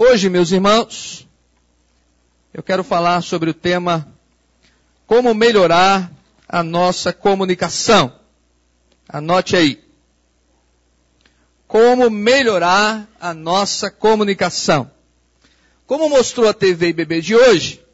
[0.00, 1.26] Hoje, meus irmãos,
[2.54, 4.06] eu quero falar sobre o tema
[5.08, 6.12] como melhorar
[6.48, 8.14] a nossa comunicação.
[9.08, 9.82] Anote aí.
[11.66, 14.88] Como melhorar a nossa comunicação.
[15.84, 17.84] Como mostrou a TV e Bebê de hoje,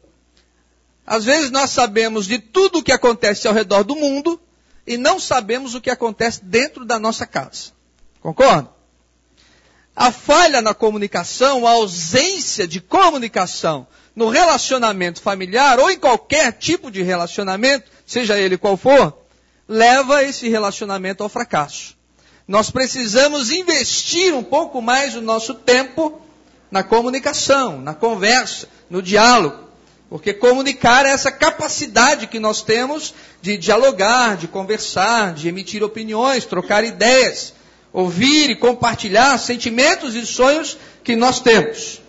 [1.07, 4.39] às vezes nós sabemos de tudo o que acontece ao redor do mundo
[4.85, 7.71] e não sabemos o que acontece dentro da nossa casa.
[8.21, 8.74] Concorda?
[9.95, 16.91] A falha na comunicação, a ausência de comunicação no relacionamento familiar ou em qualquer tipo
[16.91, 19.17] de relacionamento, seja ele qual for,
[19.67, 21.95] leva esse relacionamento ao fracasso.
[22.47, 26.21] Nós precisamos investir um pouco mais o nosso tempo
[26.69, 29.65] na comunicação, na conversa, no diálogo.
[30.09, 36.45] Porque comunicar é essa capacidade que nós temos de dialogar, de conversar, de emitir opiniões,
[36.45, 37.54] trocar ideias
[37.95, 42.01] ouvir e compartilhar sentimentos e sonhos que nós temos.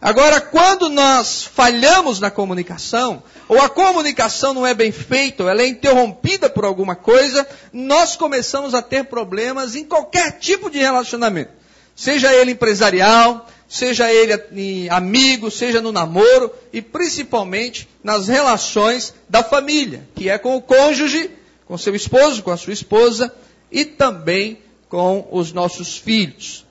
[0.00, 5.60] Agora, quando nós falhamos na comunicação, ou a comunicação não é bem feita, ou ela
[5.60, 11.50] é interrompida por alguma coisa, nós começamos a ter problemas em qualquer tipo de relacionamento.
[11.96, 20.06] Seja ele empresarial, seja ele amigo, seja no namoro, e principalmente nas relações da família,
[20.14, 21.28] que é com o cônjuge,
[21.66, 23.34] com seu esposo, com a sua esposa,
[23.72, 26.64] e também com os nossos filhos.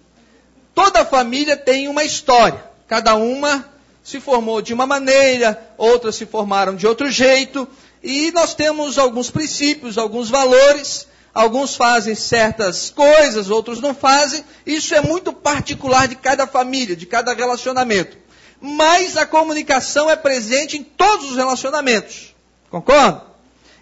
[0.74, 3.66] Toda família tem uma história, cada uma
[4.04, 7.68] se formou de uma maneira, outras se formaram de outro jeito,
[8.04, 14.94] e nós temos alguns princípios, alguns valores, alguns fazem certas coisas, outros não fazem, isso
[14.94, 18.18] é muito particular de cada família, de cada relacionamento.
[18.62, 22.36] Mas a comunicação é presente em todos os relacionamentos,
[22.70, 23.24] concorda?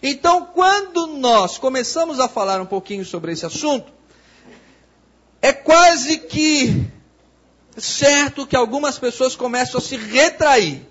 [0.02, 3.92] Então, quando nós começamos a falar um pouquinho sobre esse assunto,
[5.64, 6.86] quase que
[7.78, 10.82] certo que algumas pessoas começam a se retrair.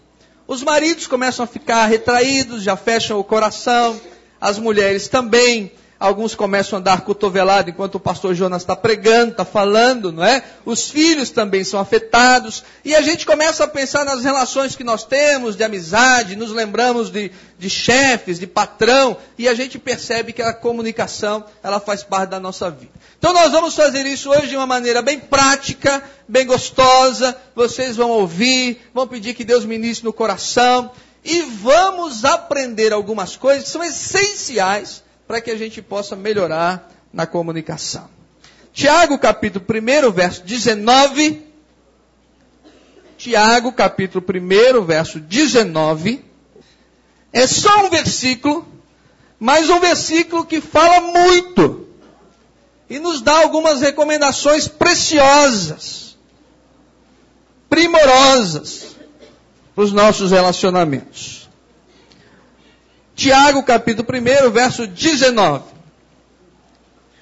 [0.47, 4.01] Os maridos começam a ficar retraídos, já fecham o coração,
[4.41, 5.73] as mulheres também.
[6.03, 10.43] Alguns começam a andar cotovelado enquanto o pastor Jonas está pregando, está falando, não é?
[10.65, 12.65] Os filhos também são afetados.
[12.85, 17.09] E a gente começa a pensar nas relações que nós temos de amizade, nos lembramos
[17.09, 22.31] de, de chefes, de patrão, e a gente percebe que a comunicação, ela faz parte
[22.31, 22.91] da nossa vida.
[23.17, 27.37] Então nós vamos fazer isso hoje de uma maneira bem prática, bem gostosa.
[27.55, 30.91] Vocês vão ouvir, vão pedir que Deus ministre no coração.
[31.25, 35.01] E vamos aprender algumas coisas que são essenciais
[35.33, 38.07] para que a gente possa melhorar na comunicação.
[38.71, 41.43] Tiago, capítulo 1, verso 19.
[43.17, 46.23] Tiago, capítulo 1, verso 19.
[47.33, 48.69] É só um versículo,
[49.41, 51.89] mas um versículo que fala muito
[52.91, 56.15] e nos dá algumas recomendações preciosas,
[57.71, 58.97] primorosas
[59.75, 61.42] para os nossos relacionamentos.
[63.23, 65.63] Tiago, capítulo 1, verso 19.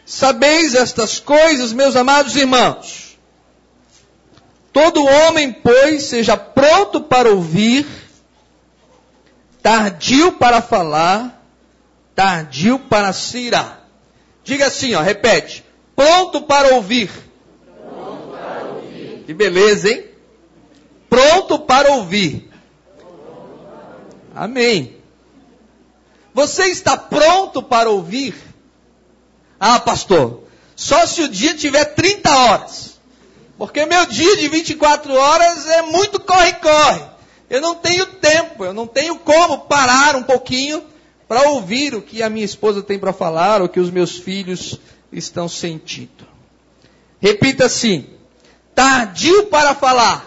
[0.06, 3.18] Sabeis estas coisas, meus amados irmãos.
[4.72, 7.86] Todo homem, pois, seja pronto para ouvir,
[9.62, 11.44] tardio para falar,
[12.14, 13.86] tardio para se irar.
[14.42, 15.62] Diga assim, ó, repete.
[15.94, 17.10] Pronto para ouvir.
[17.10, 19.24] Pronto para ouvir.
[19.26, 20.06] Que beleza, hein?
[21.10, 22.50] Pronto para ouvir.
[24.34, 24.99] Amém.
[26.40, 28.34] Você está pronto para ouvir?
[29.60, 32.98] Ah, pastor, só se o dia tiver 30 horas.
[33.58, 37.02] Porque meu dia de 24 horas é muito corre-corre.
[37.50, 40.82] Eu não tenho tempo, eu não tenho como parar um pouquinho
[41.28, 44.80] para ouvir o que a minha esposa tem para falar, o que os meus filhos
[45.12, 46.26] estão sentindo.
[47.20, 48.08] Repita assim:
[48.74, 50.24] tardio para falar.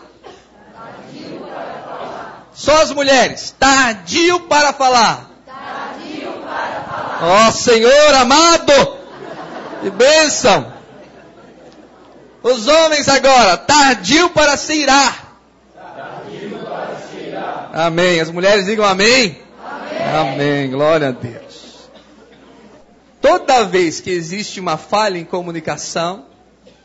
[0.76, 2.50] Tardio para falar.
[2.54, 5.33] Só as mulheres, tardio para falar.
[7.26, 8.98] Ó oh, Senhor amado,
[9.82, 10.74] que bênção.
[12.44, 15.38] Os homens agora, tardio para se irar.
[15.74, 17.34] Para se.
[17.72, 18.20] Amém.
[18.20, 19.40] As mulheres digam amém.
[19.64, 20.34] Amém.
[20.34, 20.70] Amém.
[20.70, 21.90] Glória a Deus.
[23.22, 26.26] Toda vez que existe uma falha em comunicação,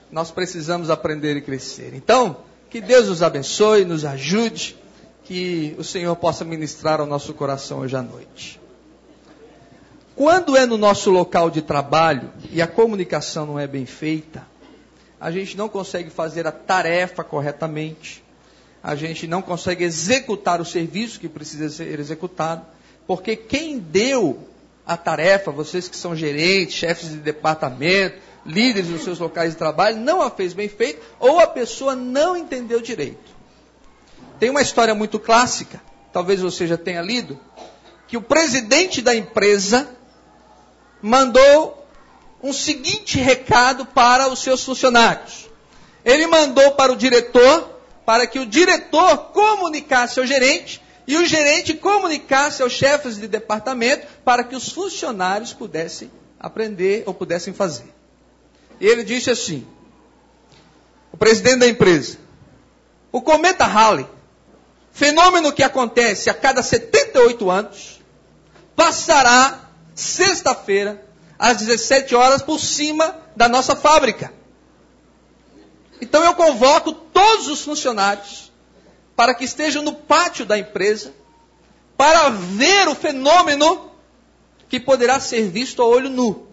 [0.09, 1.95] nós precisamos aprender e crescer.
[1.95, 2.37] Então,
[2.71, 4.77] que Deus nos abençoe, nos ajude,
[5.25, 8.58] que o Senhor possa ministrar ao nosso coração hoje à noite.
[10.19, 14.45] Quando é no nosso local de trabalho e a comunicação não é bem feita,
[15.21, 18.25] a gente não consegue fazer a tarefa corretamente,
[18.83, 22.67] a gente não consegue executar o serviço que precisa ser executado,
[23.07, 24.41] porque quem deu
[24.85, 29.99] a tarefa, vocês que são gerentes, chefes de departamento, líderes nos seus locais de trabalho,
[29.99, 33.31] não a fez bem feito, ou a pessoa não entendeu direito.
[34.41, 35.81] Tem uma história muito clássica,
[36.13, 37.39] talvez você já tenha lido,
[38.09, 39.97] que o presidente da empresa
[41.03, 41.87] mandou
[42.43, 45.49] um seguinte recado para os seus funcionários.
[46.05, 51.75] Ele mandou para o diretor, para que o diretor comunicasse ao gerente e o gerente
[51.75, 57.93] comunicasse aos chefes de departamento para que os funcionários pudessem aprender ou pudessem fazer.
[58.81, 59.67] E ele disse assim:
[61.13, 62.19] o presidente da empresa,
[63.11, 64.07] o cometa Halley,
[64.93, 68.01] fenômeno que acontece a cada 78 anos,
[68.77, 69.68] passará
[69.99, 71.05] sexta-feira
[71.37, 74.33] às 17 horas por cima da nossa fábrica.
[76.01, 78.53] Então eu convoco todos os funcionários
[79.17, 81.13] para que estejam no pátio da empresa
[81.97, 83.91] para ver o fenômeno
[84.69, 86.47] que poderá ser visto a olho nu.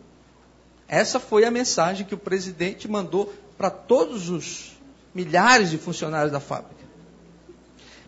[0.88, 4.72] Essa foi a mensagem que o presidente mandou para todos os
[5.14, 6.84] milhares de funcionários da fábrica.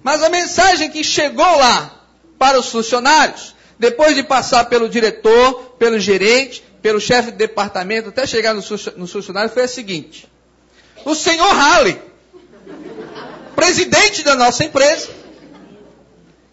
[0.01, 2.01] Mas a mensagem que chegou lá
[2.39, 8.25] para os funcionários, depois de passar pelo diretor, pelo gerente, pelo chefe de departamento, até
[8.25, 10.27] chegar nos funcionários, foi a seguinte:
[11.05, 11.99] o senhor Halley,
[13.55, 15.09] presidente da nossa empresa,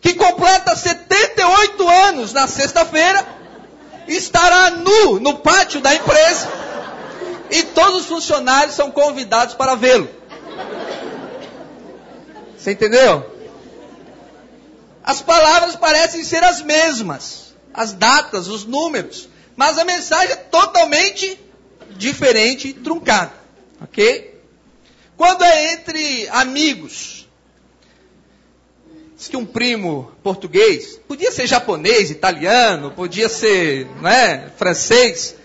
[0.00, 3.26] que completa 78 anos na sexta-feira,
[4.06, 6.48] estará nu no pátio da empresa
[7.50, 10.08] e todos os funcionários são convidados para vê-lo.
[12.56, 13.33] Você entendeu?
[15.04, 21.38] As palavras parecem ser as mesmas, as datas, os números, mas a mensagem é totalmente
[21.90, 23.34] diferente e truncada.
[23.82, 24.40] Ok?
[25.14, 27.28] Quando é entre amigos,
[29.14, 35.36] diz que um primo português, podia ser japonês, italiano, podia ser né, francês,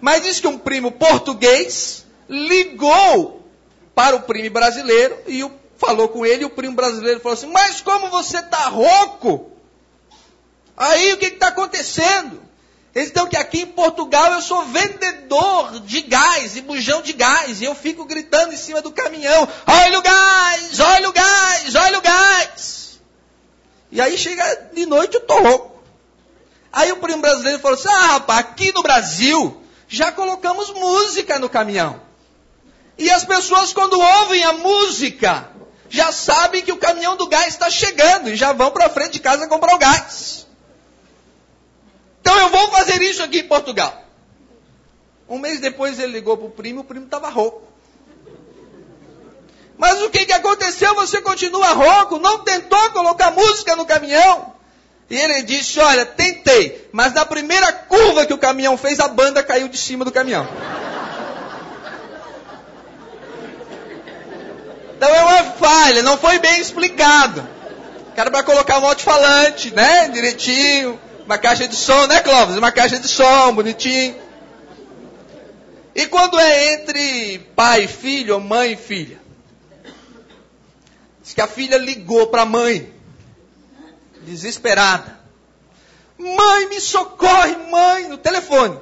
[0.00, 3.44] mas diz que um primo português ligou
[3.92, 7.50] para o primo brasileiro e o, falou com ele, e o primo brasileiro falou assim:
[7.50, 9.50] Mas como você está rouco?
[10.76, 12.40] Aí o que está acontecendo?
[12.94, 17.60] Eles estão que aqui em Portugal eu sou vendedor de gás e bujão de gás.
[17.60, 21.98] E eu fico gritando em cima do caminhão: olha o gás, olha o gás, olha
[21.98, 23.00] o gás.
[23.90, 25.80] E aí chega de noite eu tô rouco.
[26.72, 31.48] Aí o primo brasileiro falou assim: ah, rapaz, aqui no Brasil já colocamos música no
[31.48, 32.00] caminhão.
[32.98, 35.48] E as pessoas, quando ouvem a música,
[35.90, 39.20] já sabem que o caminhão do gás está chegando e já vão para frente de
[39.20, 40.46] casa comprar o gás.
[42.20, 44.00] Então eu vou fazer isso aqui em Portugal.
[45.28, 47.68] Um mês depois ele ligou para o primo, o primo estava rouco.
[49.76, 50.94] Mas o que, que aconteceu?
[50.94, 54.54] Você continua rouco, não tentou colocar música no caminhão.
[55.08, 59.42] E ele disse: Olha, tentei, mas na primeira curva que o caminhão fez, a banda
[59.42, 60.46] caiu de cima do caminhão.
[65.00, 67.48] Então é uma falha, não foi bem explicado.
[68.14, 70.10] Era para colocar um alto-falante, né?
[70.10, 71.00] Direitinho.
[71.24, 72.58] Uma caixa de som, né, Clóvis?
[72.58, 74.14] Uma caixa de som, bonitinho.
[75.94, 79.18] E quando é entre pai e filho, ou mãe e filha?
[81.22, 82.92] Diz que a filha ligou para a mãe,
[84.20, 85.18] desesperada.
[86.18, 88.78] Mãe, me socorre, mãe, no telefone.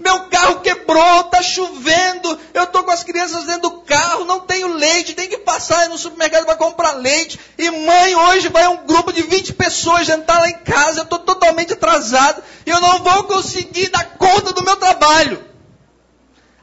[0.00, 4.74] Meu carro quebrou, tá chovendo, eu tô com as crianças dentro do carro, não tenho
[4.74, 7.38] leite, tem que passar no supermercado para comprar leite.
[7.58, 11.18] E mãe, hoje vai um grupo de 20 pessoas jantar lá em casa, eu tô
[11.18, 15.44] totalmente atrasado e eu não vou conseguir dar conta do meu trabalho.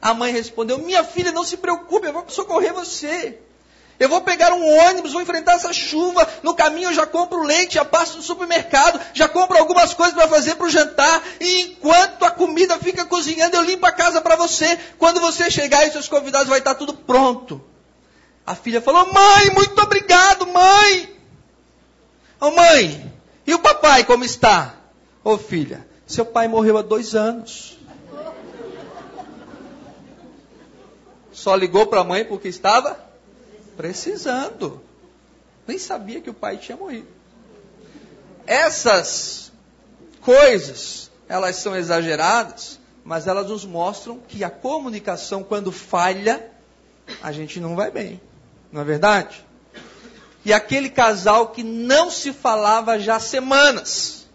[0.02, 3.38] A mãe respondeu: Minha filha, não se preocupe, eu vou socorrer você.
[4.00, 6.28] Eu vou pegar um ônibus, vou enfrentar essa chuva.
[6.44, 10.28] No caminho eu já compro leite, já passo no supermercado, já compro algumas coisas para
[10.28, 11.24] fazer para o jantar.
[11.42, 14.78] E enquanto a comida fica cozinhando, eu limpo a casa para você.
[15.00, 17.60] Quando você chegar e seus convidados vai estar tudo pronto.
[18.46, 21.18] A filha falou: Mãe, muito obrigado, mãe.
[22.40, 23.14] Ô oh, mãe,
[23.48, 24.76] e o papai como está?
[25.24, 27.80] Ô oh, filha, seu pai morreu há dois anos.
[31.32, 33.07] Só ligou para a mãe porque estava
[33.78, 34.82] precisando.
[35.68, 37.08] Nem sabia que o pai tinha morrido.
[38.46, 39.52] Essas
[40.22, 46.52] coisas, elas são exageradas, mas elas nos mostram que a comunicação, quando falha,
[47.22, 48.20] a gente não vai bem.
[48.72, 49.46] Não é verdade?
[50.44, 54.28] E aquele casal que não se falava já há semanas.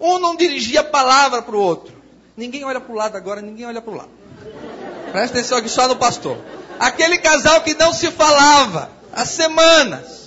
[0.00, 1.94] Um não dirigia palavra para o outro.
[2.36, 4.10] Ninguém olha para o lado agora, ninguém olha para o lado.
[5.12, 6.38] Presta atenção aqui só no pastor.
[6.78, 10.22] Aquele casal que não se falava há semanas.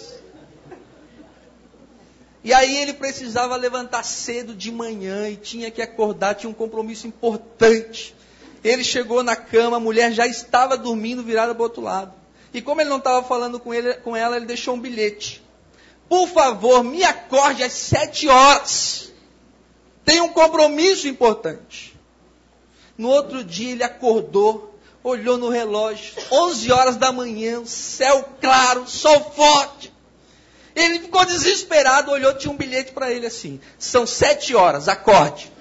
[2.43, 7.07] E aí ele precisava levantar cedo de manhã e tinha que acordar, tinha um compromisso
[7.07, 8.15] importante.
[8.63, 12.13] Ele chegou na cama, a mulher já estava dormindo virada para o outro lado.
[12.53, 15.43] E como ele não estava falando com, ele, com ela, ele deixou um bilhete.
[16.07, 19.11] Por favor, me acorde às sete horas.
[20.05, 21.95] Tem um compromisso importante.
[22.95, 24.74] No outro dia ele acordou,
[25.05, 29.93] olhou no relógio, 11 horas da manhã, céu claro, sol forte.
[30.75, 35.51] Ele ficou desesperado, olhou, tinha um bilhete para ele assim: são sete horas, acorde.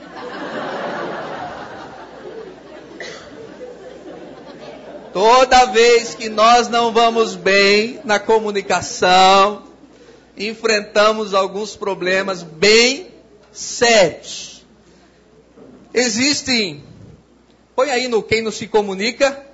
[5.13, 9.63] Toda vez que nós não vamos bem na comunicação,
[10.37, 13.09] enfrentamos alguns problemas bem
[13.53, 14.65] sérios.
[15.93, 16.83] Existem,
[17.75, 19.45] põe aí no quem não se comunica.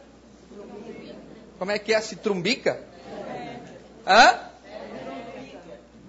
[1.58, 2.00] Como é que é?
[2.00, 2.80] Se trumbica?
[4.06, 4.38] Hã?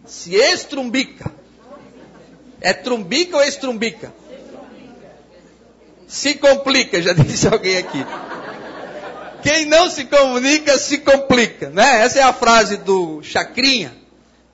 [0.06, 1.32] Se estrumbica.
[2.60, 4.14] É trumbica ou estrumbica?
[6.08, 8.06] Se complica, já disse alguém aqui.
[9.42, 12.04] Quem não se comunica se complica, né?
[12.04, 13.96] Essa é a frase do Chacrinha,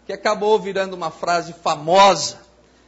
[0.06, 2.40] que acabou virando uma frase famosa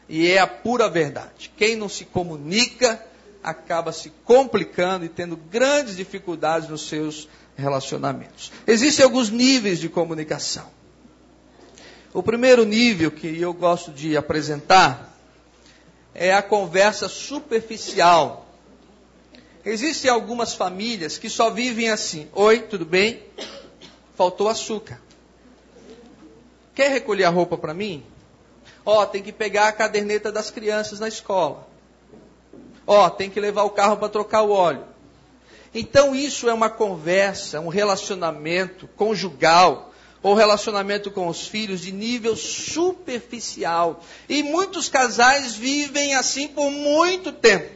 [0.07, 1.51] e é a pura verdade.
[1.57, 3.03] Quem não se comunica
[3.43, 8.51] acaba se complicando e tendo grandes dificuldades nos seus relacionamentos.
[8.67, 10.69] Existem alguns níveis de comunicação.
[12.13, 15.15] O primeiro nível que eu gosto de apresentar
[16.13, 18.48] é a conversa superficial.
[19.63, 23.24] Existem algumas famílias que só vivem assim: Oi, tudo bem?
[24.15, 25.00] Faltou açúcar.
[26.74, 28.03] Quer recolher a roupa para mim?
[28.86, 31.67] Ó, oh, tem que pegar a caderneta das crianças na escola.
[32.91, 34.84] Ó, oh, tem que levar o carro para trocar o óleo.
[35.75, 39.93] Então isso é uma conversa, um relacionamento conjugal
[40.24, 44.03] ou relacionamento com os filhos de nível superficial.
[44.27, 47.69] E muitos casais vivem assim por muito tempo.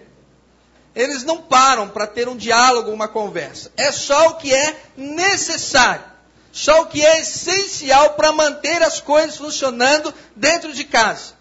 [0.95, 3.71] Eles não param para ter um diálogo, uma conversa.
[3.77, 6.13] É só o que é necessário
[6.53, 11.33] só o que é essencial para manter as coisas funcionando dentro de casa.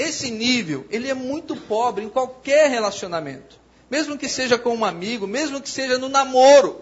[0.00, 3.60] Esse nível, ele é muito pobre em qualquer relacionamento.
[3.90, 6.80] Mesmo que seja com um amigo, mesmo que seja no namoro.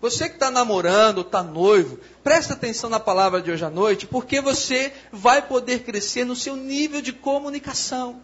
[0.00, 4.40] Você que está namorando, está noivo, presta atenção na palavra de hoje à noite, porque
[4.40, 8.22] você vai poder crescer no seu nível de comunicação.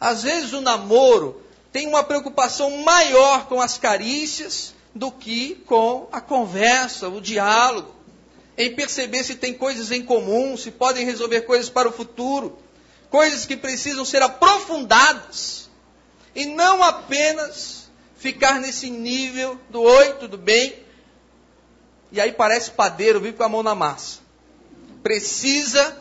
[0.00, 6.22] Às vezes o namoro tem uma preocupação maior com as carícias, do que com a
[6.22, 7.97] conversa, o diálogo,
[8.58, 12.58] em perceber se tem coisas em comum, se podem resolver coisas para o futuro,
[13.08, 15.70] coisas que precisam ser aprofundadas,
[16.34, 20.74] e não apenas ficar nesse nível do oi, tudo bem,
[22.10, 24.18] e aí parece padeiro, vive com a mão na massa.
[25.04, 25.96] Precisa,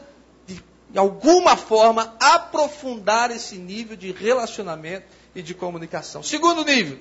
[0.47, 6.23] de, de alguma forma, aprofundar esse nível de relacionamento e de comunicação.
[6.23, 6.97] Segundo nível,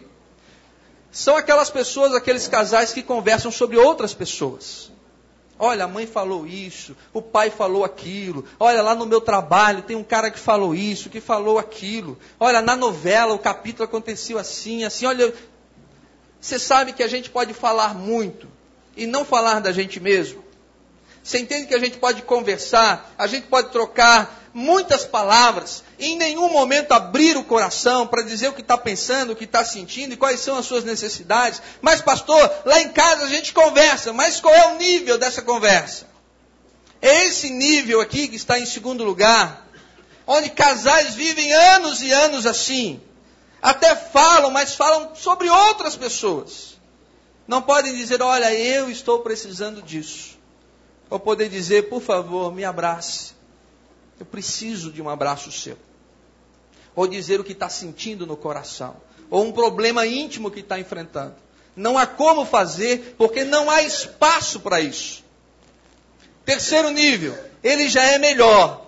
[1.11, 4.95] são aquelas pessoas, aqueles casais que conversam sobre outras pessoas.
[5.59, 8.45] Olha, a mãe falou isso, o pai falou aquilo.
[8.61, 12.19] Olha, lá no meu trabalho tem um cara que falou isso, que falou aquilo.
[12.39, 15.07] Olha, na novela o capítulo aconteceu assim, assim.
[15.07, 15.33] Olha,
[16.39, 18.47] você sabe que a gente pode falar muito
[18.97, 20.45] e não falar da gente mesmo.
[21.23, 26.51] Você entende que a gente pode conversar, a gente pode trocar muitas palavras, em nenhum
[26.51, 30.17] momento abrir o coração para dizer o que está pensando, o que está sentindo e
[30.17, 31.63] quais são as suas necessidades.
[31.81, 36.07] Mas, pastor, lá em casa a gente conversa, mas qual é o nível dessa conversa?
[37.01, 39.67] É esse nível aqui que está em segundo lugar,
[40.27, 43.01] onde casais vivem anos e anos assim.
[43.63, 46.77] Até falam, mas falam sobre outras pessoas.
[47.49, 50.37] Não podem dizer, olha, eu estou precisando disso.
[51.09, 53.35] Ou poder dizer, por favor, me abrace.
[54.19, 55.79] Eu preciso de um abraço seu.
[56.97, 58.97] Ou dizer o que está sentindo no coração.
[59.31, 61.37] Ou um problema íntimo que está enfrentando.
[61.77, 65.23] Não há como fazer, porque não há espaço para isso.
[66.45, 68.87] Terceiro nível, ele já é melhor.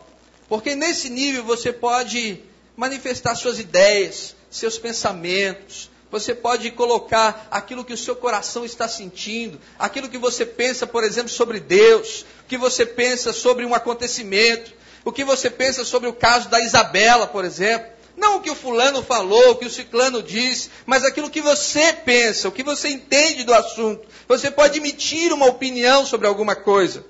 [0.48, 2.40] Porque nesse nível você pode
[2.74, 9.60] manifestar suas ideias, seus pensamentos, você pode colocar aquilo que o seu coração está sentindo,
[9.78, 14.72] aquilo que você pensa, por exemplo, sobre Deus, o que você pensa sobre um acontecimento,
[15.04, 17.97] o que você pensa sobre o caso da Isabela, por exemplo.
[18.18, 21.92] Não o que o fulano falou, o que o ciclano disse, mas aquilo que você
[21.92, 24.06] pensa, o que você entende do assunto.
[24.26, 27.06] Você pode emitir uma opinião sobre alguma coisa.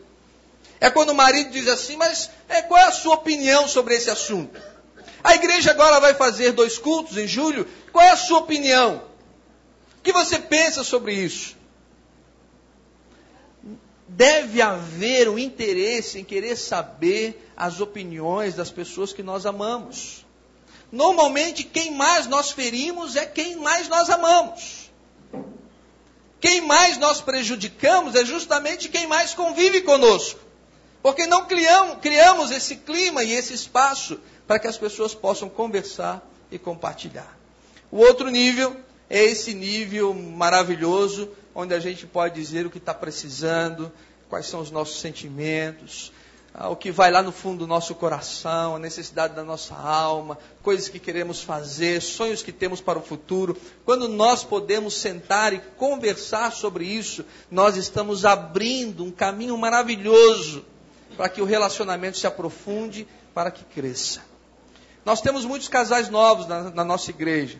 [0.79, 4.11] É quando o marido diz assim, mas é, qual é a sua opinião sobre esse
[4.11, 4.61] assunto?
[5.25, 7.67] A igreja agora vai fazer dois cultos em julho.
[7.91, 9.03] Qual é a sua opinião?
[9.99, 11.57] O que você pensa sobre isso?
[14.09, 20.27] deve haver um interesse em querer saber as opiniões das pessoas que nós amamos.
[20.91, 24.91] Normalmente, quem mais nós ferimos é quem mais nós amamos.
[26.41, 30.41] Quem mais nós prejudicamos é justamente quem mais convive conosco.
[31.03, 36.27] Porque não criamos, criamos esse clima e esse espaço para que as pessoas possam conversar
[36.51, 37.37] e compartilhar.
[37.91, 38.77] O outro nível
[39.11, 43.93] é esse nível maravilhoso, onde a gente pode dizer o que está precisando,
[44.29, 46.13] quais são os nossos sentimentos,
[46.55, 50.89] o que vai lá no fundo do nosso coração, a necessidade da nossa alma, coisas
[50.89, 53.57] que queremos fazer, sonhos que temos para o futuro.
[53.85, 60.65] Quando nós podemos sentar e conversar sobre isso, nós estamos abrindo um caminho maravilhoso
[61.17, 64.21] para que o relacionamento se aprofunde, para que cresça.
[65.05, 67.59] Nós temos muitos casais novos na, na nossa igreja.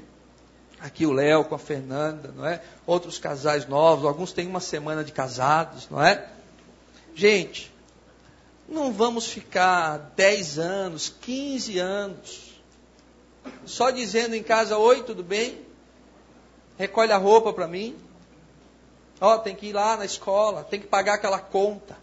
[0.81, 2.63] Aqui o Léo com a Fernanda, não é?
[2.87, 6.29] Outros casais novos, alguns têm uma semana de casados, não é?
[7.15, 7.73] Gente,
[8.69, 12.61] não vamos ficar 10 anos, 15 anos,
[13.65, 15.59] só dizendo em casa, oi, tudo bem?
[16.77, 17.97] Recolhe a roupa para mim.
[19.21, 21.97] Ó, oh, tem que ir lá na escola, tem que pagar aquela conta.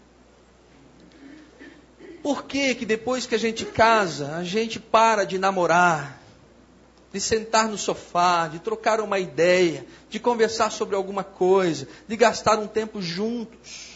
[2.22, 6.20] Por que que depois que a gente casa, a gente para de namorar,
[7.12, 12.58] de sentar no sofá, de trocar uma ideia, de conversar sobre alguma coisa, de gastar
[12.58, 13.95] um tempo juntos?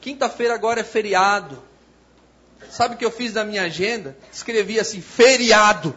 [0.00, 1.62] Quinta-feira agora é feriado.
[2.70, 4.16] Sabe o que eu fiz na minha agenda?
[4.32, 5.94] Escrevi assim, feriado.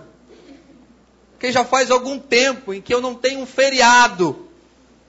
[1.31, 4.47] Porque já faz algum tempo em que eu não tenho um feriado.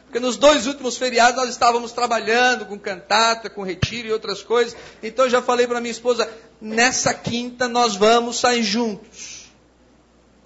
[0.04, 4.76] Porque nos dois últimos feriados nós estávamos trabalhando com cantata, com retiro e outras coisas.
[5.02, 6.30] Então eu já falei para minha esposa,
[6.60, 9.50] nessa quinta nós vamos sair juntos.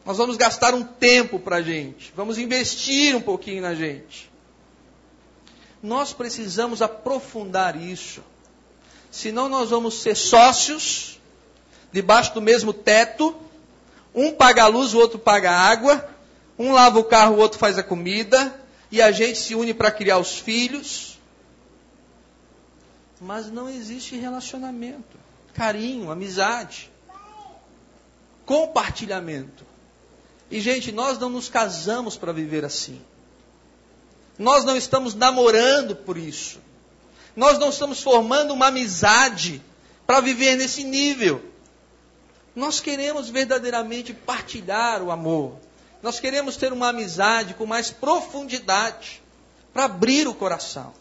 [0.05, 2.13] Nós vamos gastar um tempo para a gente.
[2.15, 4.31] Vamos investir um pouquinho na gente.
[5.83, 8.23] Nós precisamos aprofundar isso.
[9.17, 11.19] Senão nós vamos ser sócios,
[11.91, 13.35] debaixo do mesmo teto.
[14.15, 16.07] Um paga a luz, o outro paga a água.
[16.59, 18.61] Um lava o carro, o outro faz a comida
[18.93, 21.19] e a gente se une para criar os filhos.
[23.19, 25.17] Mas não existe relacionamento,
[25.55, 26.91] carinho, amizade,
[28.45, 29.65] compartilhamento.
[30.51, 33.01] E, gente, nós não nos casamos para viver assim.
[34.39, 36.67] Nós não estamos namorando por isso.
[37.37, 39.63] Nós não estamos formando uma amizade
[40.07, 41.45] para viver nesse nível.
[42.55, 45.59] Nós queremos verdadeiramente partilhar o amor.
[46.03, 49.23] Nós queremos ter uma amizade com mais profundidade,
[49.75, 50.95] para abrir o coração.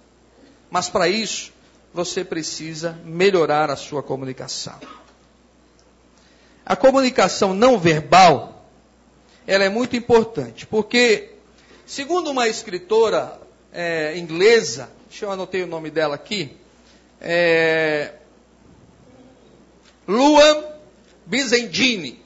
[0.69, 1.53] Mas para isso,
[1.93, 4.77] você precisa melhorar a sua comunicação.
[6.65, 8.67] A comunicação não verbal,
[9.47, 11.35] ela é muito importante, porque,
[11.85, 13.39] segundo uma escritora
[13.71, 16.57] é, inglesa, deixa eu anotar o nome dela aqui,
[17.21, 18.15] é,
[20.05, 20.61] Luan
[21.25, 22.21] Bizendini,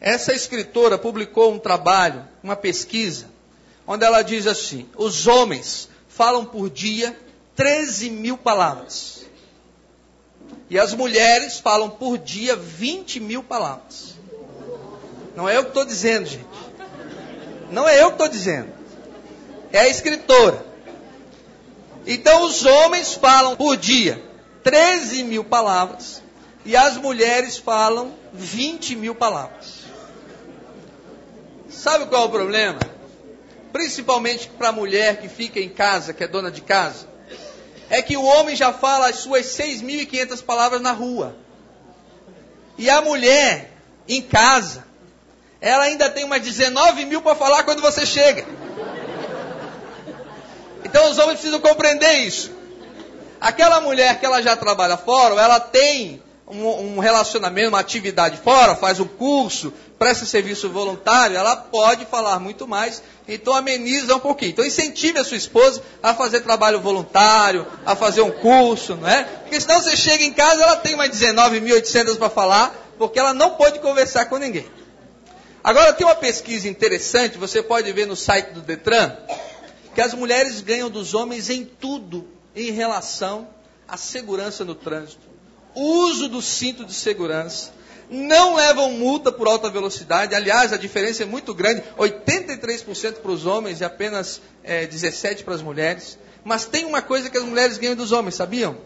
[0.00, 3.30] essa escritora publicou um trabalho, uma pesquisa,
[3.86, 7.16] onde ela diz assim: os homens falam por dia
[7.54, 9.24] 13 mil palavras.
[10.68, 14.16] E as mulheres falam por dia 20 mil palavras.
[15.36, 16.44] Não é eu que estou dizendo, gente.
[17.70, 18.72] Não é eu que estou dizendo.
[19.70, 20.65] É a escritora.
[22.06, 24.22] Então os homens falam por dia
[24.62, 26.22] 13 mil palavras.
[26.64, 29.84] E as mulheres falam 20 mil palavras.
[31.68, 32.80] Sabe qual é o problema?
[33.72, 37.06] Principalmente para a mulher que fica em casa, que é dona de casa.
[37.88, 41.36] É que o homem já fala as suas 6.500 palavras na rua.
[42.76, 43.70] E a mulher,
[44.08, 44.84] em casa,
[45.60, 48.44] ela ainda tem umas 19 mil para falar quando você chega.
[50.84, 52.50] Então os homens precisam compreender isso.
[53.40, 58.76] Aquela mulher que ela já trabalha fora, ela tem um, um relacionamento, uma atividade fora,
[58.76, 64.50] faz um curso, presta serviço voluntário, ela pode falar muito mais, então ameniza um pouquinho.
[64.50, 69.24] Então incentive a sua esposa a fazer trabalho voluntário, a fazer um curso, não é?
[69.24, 73.50] Porque senão você chega em casa, ela tem mais 19.800 para falar, porque ela não
[73.50, 74.66] pode conversar com ninguém.
[75.64, 79.12] Agora tem uma pesquisa interessante, você pode ver no site do Detran,
[79.96, 83.48] que as mulheres ganham dos homens em tudo em relação
[83.88, 85.26] à segurança no trânsito
[85.76, 87.70] uso do cinto de segurança,
[88.08, 90.34] não levam multa por alta velocidade.
[90.34, 95.54] Aliás, a diferença é muito grande: 83% para os homens e apenas é, 17% para
[95.54, 96.18] as mulheres.
[96.42, 98.78] Mas tem uma coisa que as mulheres ganham dos homens, sabiam?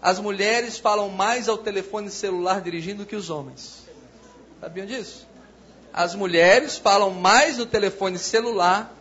[0.00, 3.82] As mulheres falam mais ao telefone celular dirigindo que os homens.
[4.60, 5.26] Sabiam disso?
[5.92, 8.92] As mulheres falam mais no telefone celular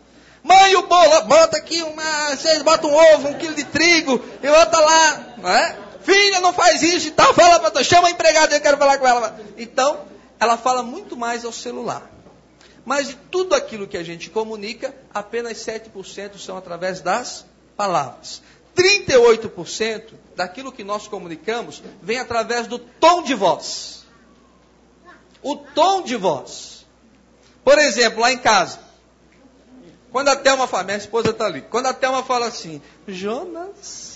[0.44, 4.48] Mãe, o bolo, bota aqui uma, vocês botam um ovo, um quilo de trigo, e
[4.48, 5.78] bota lá, não é?
[6.02, 9.08] Filha, não faz isso e tal, fala para chama a empregada, eu quero falar com
[9.08, 9.40] ela.
[9.58, 10.06] Então,
[10.40, 12.10] ela fala muito mais ao celular.
[12.84, 17.46] Mas de tudo aquilo que a gente comunica, apenas 7% são através das
[17.78, 18.42] palavras.
[18.76, 24.06] 38% daquilo que nós comunicamos vem através do tom de voz.
[25.44, 26.86] O tom de voz.
[27.64, 28.80] Por exemplo, lá em casa,
[30.12, 34.12] quando a Thelma fala, minha esposa está ali, quando a Thelma fala assim, Jonas.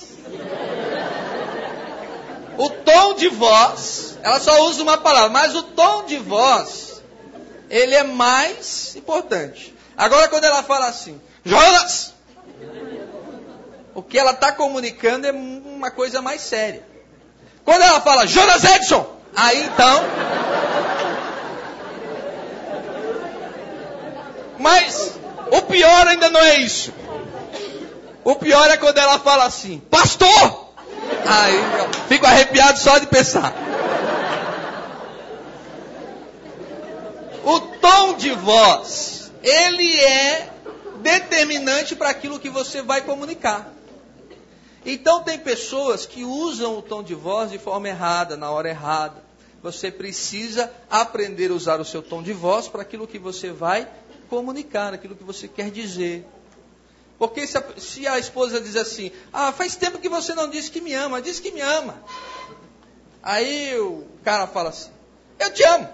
[2.57, 7.01] O tom de voz, ela só usa uma palavra, mas o tom de voz,
[7.69, 9.73] ele é mais importante.
[9.97, 12.13] Agora, quando ela fala assim, Jonas,
[13.93, 16.83] o que ela está comunicando é uma coisa mais séria.
[17.63, 20.03] Quando ela fala Jonas Edson, aí então.
[24.59, 25.15] Mas
[25.51, 26.93] o pior ainda não é isso.
[28.23, 30.65] O pior é quando ela fala assim, pastor!
[31.27, 31.55] Aí
[32.07, 33.53] fico arrepiado só de pensar.
[37.43, 40.49] O tom de voz, ele é
[41.01, 43.71] determinante para aquilo que você vai comunicar.
[44.83, 49.23] Então tem pessoas que usam o tom de voz de forma errada, na hora errada.
[49.61, 53.87] Você precisa aprender a usar o seu tom de voz para aquilo que você vai
[54.25, 56.25] comunicar, aquilo que você quer dizer.
[57.17, 60.69] Porque se a, se a, esposa diz assim, ah, faz tempo que você não disse
[60.69, 62.03] que me ama, diz que me ama.
[63.23, 64.91] Aí o cara fala assim,
[65.39, 65.89] eu te amo.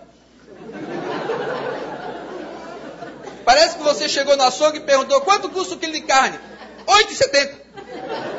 [3.46, 6.40] Parece que você chegou no açougue e perguntou quanto custa o quilo de carne?
[6.86, 7.56] 8,70.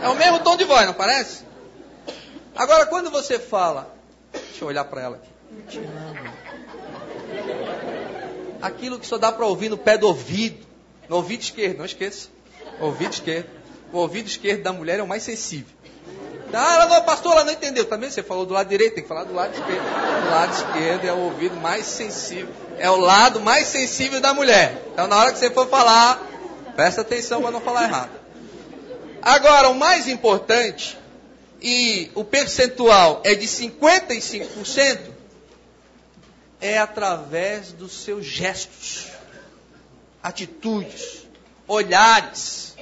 [0.02, 1.44] É o mesmo tom de voz, não parece?
[2.54, 3.94] Agora, quando você fala,
[4.32, 5.80] deixa eu olhar para ela aqui.
[8.62, 10.64] Aquilo que só dá para ouvir no pé do ouvido,
[11.08, 12.28] no ouvido esquerdo, não esqueça.
[12.80, 13.46] Ouvido esquerdo.
[13.92, 15.74] O ouvido esquerdo da mulher é o mais sensível.
[16.54, 17.84] Ah, ela não, pastor, ela não entendeu.
[17.84, 19.82] Também você falou do lado direito, tem que falar do lado esquerdo.
[19.82, 22.54] O lado esquerdo é o ouvido mais sensível.
[22.78, 24.82] É o lado mais sensível da mulher.
[24.92, 26.22] Então, na hora que você for falar,
[26.76, 28.10] presta atenção para não falar errado.
[29.22, 30.98] Agora, o mais importante,
[31.62, 34.98] e o percentual é de 55%,
[36.62, 39.08] é através dos seus gestos,
[40.22, 41.26] atitudes,
[41.66, 42.76] olhares.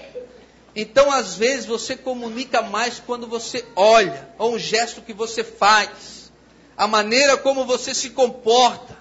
[0.76, 6.30] Então, às vezes, você comunica mais quando você olha, ou um gesto que você faz,
[6.76, 8.98] a maneira como você se comporta,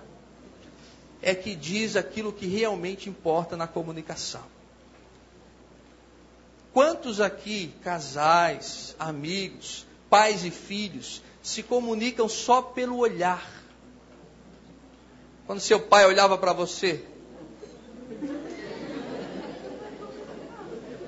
[1.21, 4.43] é que diz aquilo que realmente importa na comunicação.
[6.71, 13.58] Quantos aqui, casais, amigos, pais e filhos, se comunicam só pelo olhar?
[15.49, 17.03] Quando seu pai olhava para você.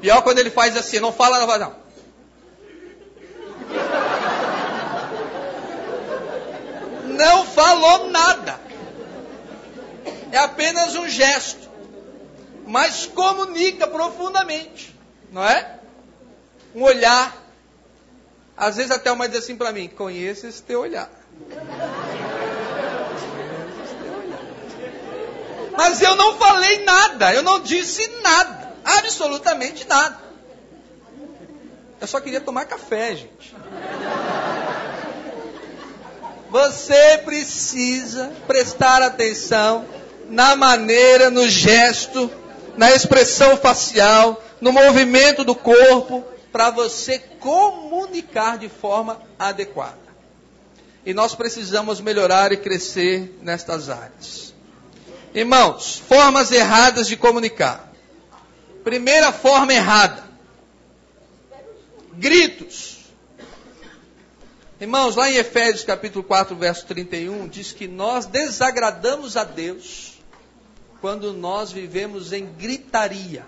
[0.02, 1.76] Pior quando ele faz assim, não fala, não fala, não.
[7.16, 8.60] Não falou nada.
[10.32, 11.70] É apenas um gesto.
[12.66, 14.92] Mas comunica profundamente
[15.32, 15.80] não é?
[16.74, 17.38] Um olhar.
[18.58, 21.12] Às vezes até uma diz assim para mim: conheço esse teu olhar.
[25.78, 30.20] Mas eu não falei nada, eu não disse nada, absolutamente nada.
[32.00, 33.56] Eu só queria tomar café, gente.
[36.50, 39.86] Você precisa prestar atenção
[40.30, 42.30] na maneira, no gesto,
[42.76, 49.98] na expressão facial, no movimento do corpo, para você comunicar de forma adequada.
[51.06, 54.51] E nós precisamos melhorar e crescer nestas áreas.
[55.34, 57.92] Irmãos, formas erradas de comunicar.
[58.84, 60.24] Primeira forma errada:
[62.14, 62.98] gritos.
[64.80, 70.18] Irmãos, lá em Efésios capítulo 4, verso 31, diz que nós desagradamos a Deus
[71.00, 73.46] quando nós vivemos em gritaria.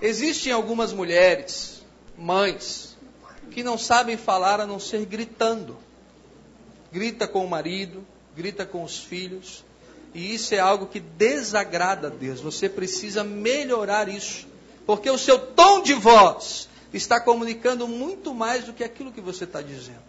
[0.00, 1.82] Existem algumas mulheres,
[2.16, 2.96] mães,
[3.50, 5.76] que não sabem falar a não ser gritando.
[6.90, 8.06] Grita com o marido,
[8.36, 9.64] grita com os filhos,
[10.14, 12.40] e isso é algo que desagrada a Deus.
[12.40, 14.46] Você precisa melhorar isso,
[14.86, 19.44] porque o seu tom de voz está comunicando muito mais do que aquilo que você
[19.44, 20.02] está dizendo.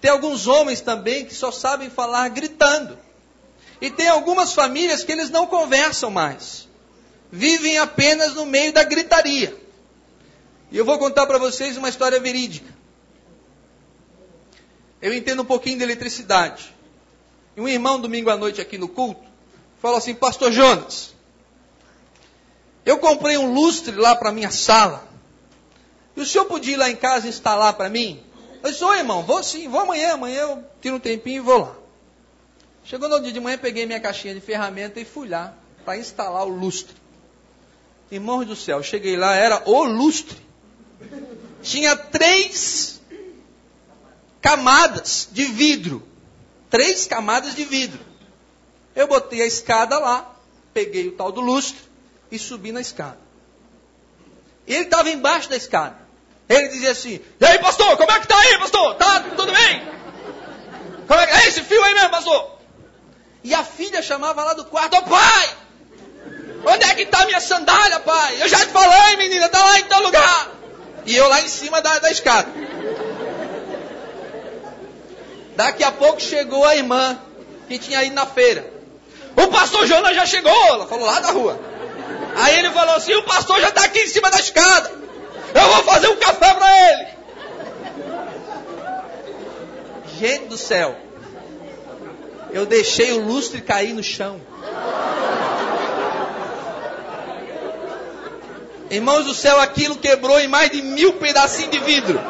[0.00, 2.98] Tem alguns homens também que só sabem falar gritando.
[3.80, 6.68] E tem algumas famílias que eles não conversam mais
[7.32, 9.56] vivem apenas no meio da gritaria.
[10.70, 12.70] E eu vou contar para vocês uma história verídica.
[15.00, 16.74] Eu entendo um pouquinho de eletricidade.
[17.56, 19.22] E um irmão, domingo à noite aqui no culto,
[19.80, 21.14] falou assim: Pastor Jonas,
[22.84, 25.06] eu comprei um lustre lá para minha sala.
[26.16, 28.22] E o senhor podia ir lá em casa instalar para mim?
[28.62, 31.58] Eu disse, oi irmão, vou sim, vou amanhã, amanhã eu tiro um tempinho e vou
[31.58, 31.76] lá.
[32.84, 36.44] Chegou no dia de manhã, peguei minha caixinha de ferramenta e fui lá para instalar
[36.44, 36.94] o lustre.
[38.10, 40.36] Irmãos do céu, cheguei lá, era o lustre.
[41.62, 43.00] Tinha três
[44.40, 46.06] camadas de vidro.
[46.72, 48.00] Três camadas de vidro.
[48.96, 50.34] Eu botei a escada lá,
[50.72, 51.78] peguei o tal do lustre
[52.30, 53.18] e subi na escada.
[54.66, 55.98] Ele estava embaixo da escada.
[56.48, 58.94] Ele dizia assim: E aí, pastor, como é que tá aí, pastor?
[58.94, 59.82] Tá tudo bem?
[61.06, 62.58] Como é que é esse fio aí mesmo, pastor?
[63.44, 65.56] E a filha chamava lá do quarto: Ô oh, pai,
[66.64, 68.42] onde é que está minha sandália, pai?
[68.42, 70.48] Eu já te falei, menina, está lá em tal lugar.
[71.04, 72.50] E eu lá em cima da, da escada.
[75.56, 77.18] Daqui a pouco chegou a irmã
[77.68, 78.70] que tinha ido na feira.
[79.36, 81.58] O pastor Jonas já chegou, ela falou lá da rua.
[82.36, 84.90] Aí ele falou assim: o pastor já está aqui em cima da escada.
[85.54, 87.06] Eu vou fazer um café para ele.
[90.18, 90.96] Gente do céu,
[92.52, 94.40] eu deixei o lustre cair no chão.
[98.90, 102.20] Irmãos do céu, aquilo quebrou em mais de mil pedacinhos de vidro.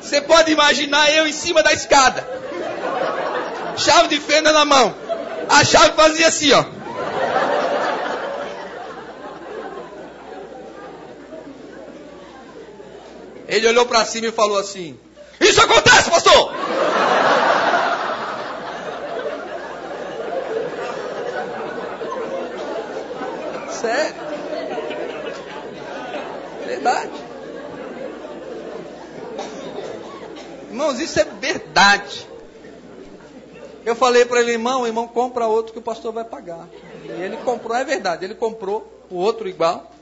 [0.00, 2.26] Você pode imaginar eu em cima da escada.
[3.76, 4.94] Chave de fenda na mão.
[5.48, 6.64] A chave fazia assim, ó.
[13.50, 14.98] Ele olhou para cima e falou assim:
[15.40, 16.52] Isso acontece, pastor!
[23.80, 24.14] Sério?
[26.64, 27.19] Verdade.
[30.80, 32.26] Irmãos, isso é verdade.
[33.84, 36.66] Eu falei para ele, irmão, irmão, compra outro que o pastor vai pagar.
[37.04, 39.92] E ele comprou, é verdade, ele comprou o outro igual.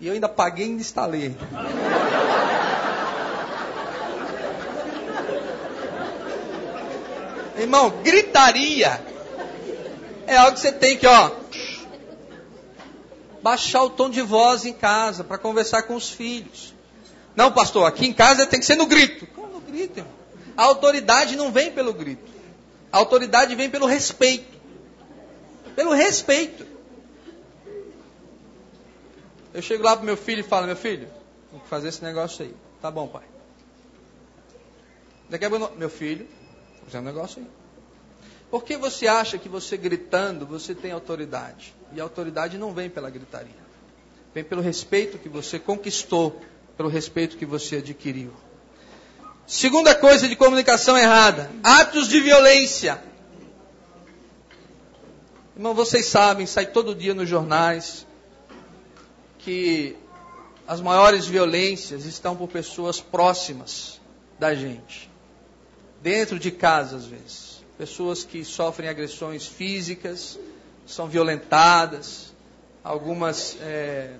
[0.00, 1.36] E eu ainda paguei e ainda instalei.
[7.58, 9.02] Irmão, gritaria
[10.26, 11.30] é algo que você tem que, ó,
[13.42, 16.75] baixar o tom de voz em casa para conversar com os filhos.
[17.36, 19.26] Não, pastor, aqui em casa tem que ser no grito.
[19.28, 20.12] Como no grito, irmão?
[20.56, 22.32] A autoridade não vem pelo grito.
[22.90, 24.56] A autoridade vem pelo respeito.
[25.76, 26.66] Pelo respeito.
[29.52, 31.08] Eu chego lá pro meu filho e falo, meu filho,
[31.50, 32.54] tem que fazer esse negócio aí.
[32.80, 33.24] Tá bom, pai.
[35.28, 36.26] Daqui a pouco, meu filho,
[36.84, 37.48] fazer um negócio aí.
[38.50, 41.74] Por que você acha que você gritando, você tem autoridade?
[41.92, 43.66] E a autoridade não vem pela gritaria.
[44.32, 46.40] Vem pelo respeito que você conquistou,
[46.76, 48.32] pelo respeito que você adquiriu.
[49.46, 53.00] Segunda coisa de comunicação errada: atos de violência.
[55.56, 58.06] Irmão, vocês sabem, sai todo dia nos jornais
[59.38, 59.96] que
[60.66, 64.00] as maiores violências estão por pessoas próximas
[64.38, 65.08] da gente,
[66.02, 67.64] dentro de casa às vezes.
[67.78, 70.38] Pessoas que sofrem agressões físicas,
[70.86, 72.34] são violentadas,
[72.82, 74.14] algumas é,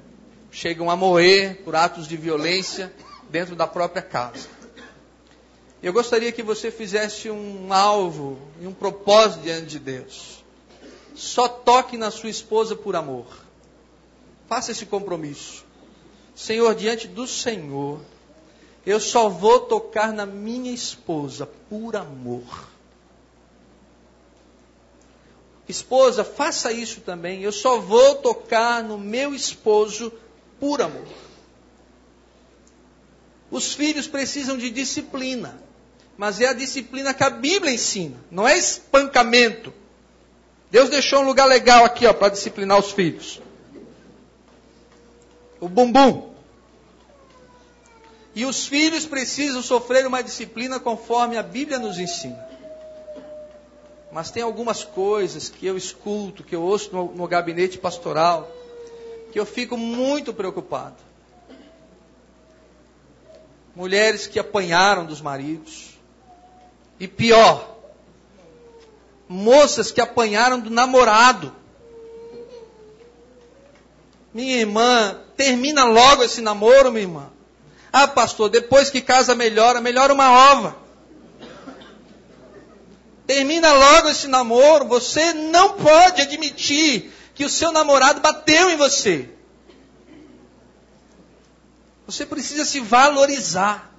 [0.57, 2.90] chegam a morrer por atos de violência
[3.29, 4.49] dentro da própria casa.
[5.83, 10.42] Eu gostaria que você fizesse um alvo e um propósito diante de Deus.
[11.14, 13.27] Só toque na sua esposa por amor.
[14.49, 15.62] Faça esse compromisso.
[16.35, 18.01] Senhor, diante do Senhor,
[18.87, 22.71] eu só vou tocar na minha esposa por amor.
[25.69, 27.42] Esposa, faça isso também.
[27.42, 30.11] Eu só vou tocar no meu esposo
[30.59, 31.07] por amor.
[33.51, 35.66] Os filhos precisam de disciplina
[36.16, 39.73] mas é a disciplina que a Bíblia ensina, não é espancamento.
[40.71, 43.40] Deus deixou um lugar legal aqui, ó, para disciplinar os filhos.
[45.61, 46.35] O bumbum.
[48.35, 52.47] E os filhos precisam sofrer uma disciplina conforme a Bíblia nos ensina.
[54.11, 58.51] Mas tem algumas coisas que eu escuto, que eu ouço no, no gabinete pastoral,
[59.37, 60.96] que eu fico muito preocupado.
[63.75, 65.90] Mulheres que apanharam dos maridos,
[66.99, 67.77] e pior,
[69.29, 71.55] moças que apanharam do namorado.
[74.33, 77.31] Minha irmã, termina logo esse namoro, minha irmã.
[77.92, 80.77] Ah, pastor, depois que casa melhora, melhora uma ova.
[83.27, 84.87] Termina logo esse namoro.
[84.87, 89.29] Você não pode admitir que o seu namorado bateu em você.
[92.07, 93.92] Você precisa se valorizar.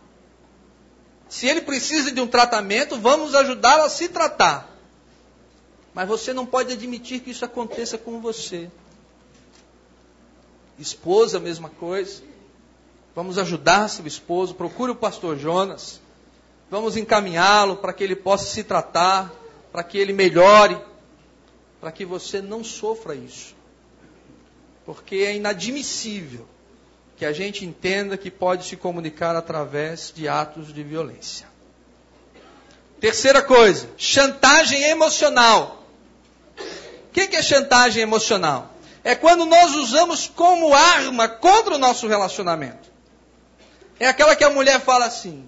[1.29, 4.67] Se ele precisa de um tratamento, vamos ajudá-lo a se tratar.
[5.93, 8.71] Mas você não pode admitir que isso aconteça com você.
[10.79, 12.23] Esposa, mesma coisa.
[13.15, 14.55] Vamos ajudar seu esposo.
[14.55, 16.01] Procure o pastor Jonas.
[16.71, 19.31] Vamos encaminhá-lo para que ele possa se tratar,
[19.71, 20.79] para que ele melhore,
[21.79, 23.55] para que você não sofra isso.
[24.85, 26.47] Porque é inadmissível
[27.17, 31.47] que a gente entenda que pode se comunicar através de atos de violência.
[32.99, 35.83] Terceira coisa, chantagem emocional.
[36.57, 38.73] O que é chantagem emocional?
[39.03, 42.89] É quando nós usamos como arma contra o nosso relacionamento.
[43.99, 45.47] É aquela que a mulher fala assim: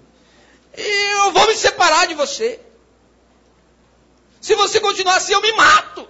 [0.74, 2.60] Eu vou me separar de você.
[4.40, 6.08] Se você continuar assim, eu me mato.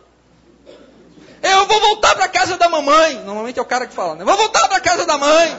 [1.42, 3.14] Eu vou voltar para casa da mamãe.
[3.24, 4.24] Normalmente é o cara que fala, né?
[4.24, 5.58] Vou voltar para casa da mãe.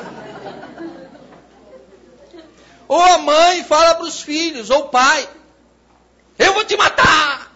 [2.88, 5.28] Ou a mãe fala para os filhos, ou o pai:
[6.38, 7.52] Eu vou te matar.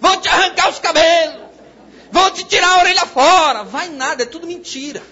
[0.00, 1.42] Vou te arrancar os cabelos.
[2.10, 3.62] Vou te tirar a orelha fora.
[3.62, 5.02] Vai nada, é tudo mentira.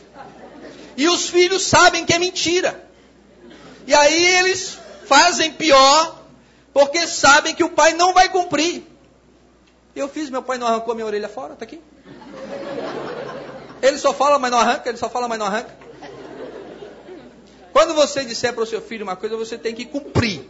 [0.96, 2.88] E os filhos sabem que é mentira.
[3.86, 6.20] E aí eles fazem pior,
[6.72, 8.84] porque sabem que o pai não vai cumprir.
[9.94, 11.80] Eu fiz, meu pai não arrancou minha orelha fora, está aqui.
[13.82, 15.74] Ele só fala, mas não arranca, ele só fala, mas não arranca.
[17.72, 20.48] Quando você disser para o seu filho uma coisa, você tem que cumprir.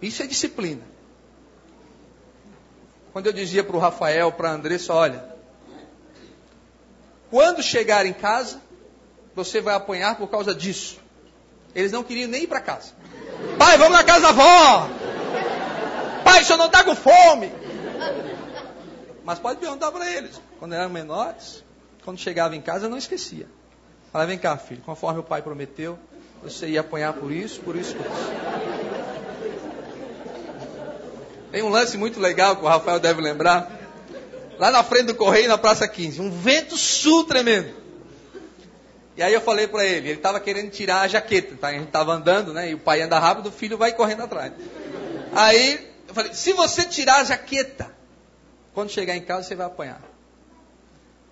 [0.00, 0.82] Isso é disciplina.
[3.12, 5.24] Quando eu dizia para o Rafael, para a Andressa, olha,
[7.30, 8.60] quando chegar em casa,
[9.34, 10.98] você vai apanhar por causa disso.
[11.74, 12.92] Eles não queriam nem ir para casa.
[13.58, 14.88] Pai, vamos na casa da avó.
[16.24, 17.52] Pai, o senhor não está com fome.
[19.24, 20.40] Mas pode perguntar para eles.
[20.58, 21.64] Quando eram menores,
[22.06, 23.48] quando chegava em casa, eu não esquecia.
[24.12, 25.98] Falava, vem cá, filho, conforme o pai prometeu,
[26.40, 28.30] você ia apanhar por isso, por isso, por isso.
[31.50, 33.72] Tem um lance muito legal que o Rafael deve lembrar.
[34.56, 37.74] Lá na frente do correio, na Praça 15, um vento sul tremendo.
[39.16, 41.68] E aí eu falei para ele, ele estava querendo tirar a jaqueta, tá?
[41.68, 42.70] a gente estava andando, né?
[42.70, 44.52] E o pai anda rápido, o filho vai correndo atrás.
[45.32, 47.90] Aí eu falei, se você tirar a jaqueta,
[48.72, 50.00] quando chegar em casa, você vai apanhar.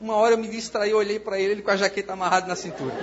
[0.05, 2.95] Uma hora eu me distraí, olhei para ele, ele com a jaqueta amarrada na cintura.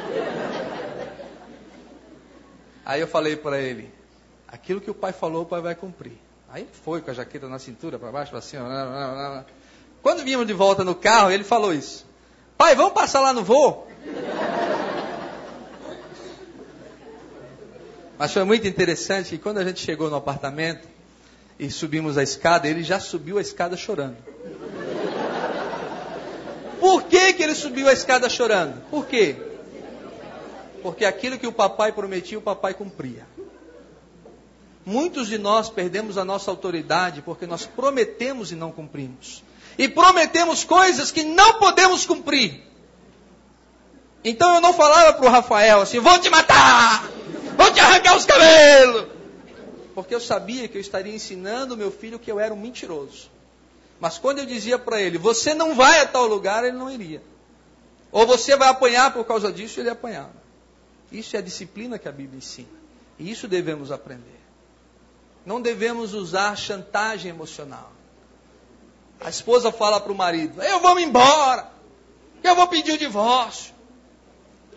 [2.85, 3.91] Aí eu falei para ele:
[4.47, 6.15] aquilo que o pai falou, o pai vai cumprir.
[6.47, 9.47] Aí foi com a jaqueta na cintura, para baixo, para cima.
[10.03, 12.05] Quando vimos de volta no carro, ele falou isso:
[12.55, 13.87] Pai, vamos passar lá no voo?
[18.15, 20.87] Mas foi muito interessante que quando a gente chegou no apartamento
[21.57, 24.17] e subimos a escada, ele já subiu a escada chorando.
[26.81, 28.81] Por que, que ele subiu a escada chorando?
[28.89, 29.35] Por quê?
[30.81, 33.27] Porque aquilo que o papai prometia, o papai cumpria.
[34.83, 39.43] Muitos de nós perdemos a nossa autoridade porque nós prometemos e não cumprimos.
[39.77, 42.63] E prometemos coisas que não podemos cumprir.
[44.23, 47.07] Então eu não falava para o Rafael assim: vou te matar,
[47.55, 49.05] vou te arrancar os cabelos.
[49.93, 53.30] Porque eu sabia que eu estaria ensinando meu filho que eu era um mentiroso.
[54.01, 57.21] Mas quando eu dizia para ele, você não vai a tal lugar, ele não iria.
[58.11, 60.33] Ou você vai apanhar por causa disso, ele apanhava.
[61.11, 62.67] Isso é a disciplina que a Bíblia ensina.
[63.19, 64.41] E isso devemos aprender.
[65.45, 67.91] Não devemos usar chantagem emocional.
[69.19, 71.69] A esposa fala para o marido: Eu vou me embora.
[72.43, 73.71] Eu vou pedir o divórcio.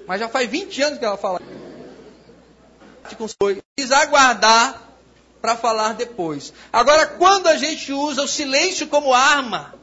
[0.07, 1.41] Mas já faz 20 anos que ela fala.
[3.03, 4.83] Precisa aguardar
[5.45, 6.55] para falar depois.
[6.73, 9.75] Agora, quando a gente usa o silêncio como arma,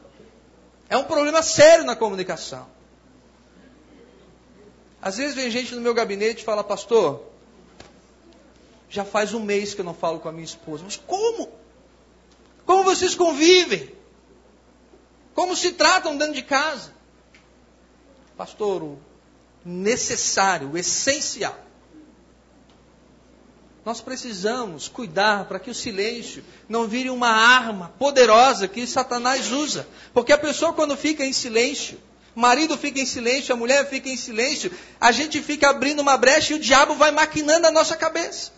[0.88, 2.66] é um problema sério na comunicação.
[5.00, 7.22] Às vezes vem gente no meu gabinete e fala, pastor,
[8.90, 10.82] já faz um mês que eu não falo com a minha esposa.
[10.82, 11.48] Mas como?
[12.66, 13.94] Como vocês convivem?
[15.32, 16.92] Como se tratam dentro de casa?
[18.36, 18.98] Pastor, o
[19.64, 21.56] necessário, o essencial
[23.84, 29.86] nós precisamos cuidar para que o silêncio não vire uma arma poderosa que Satanás usa.
[30.14, 31.98] Porque a pessoa, quando fica em silêncio,
[32.34, 36.16] o marido fica em silêncio, a mulher fica em silêncio, a gente fica abrindo uma
[36.16, 38.52] brecha e o diabo vai maquinando a nossa cabeça.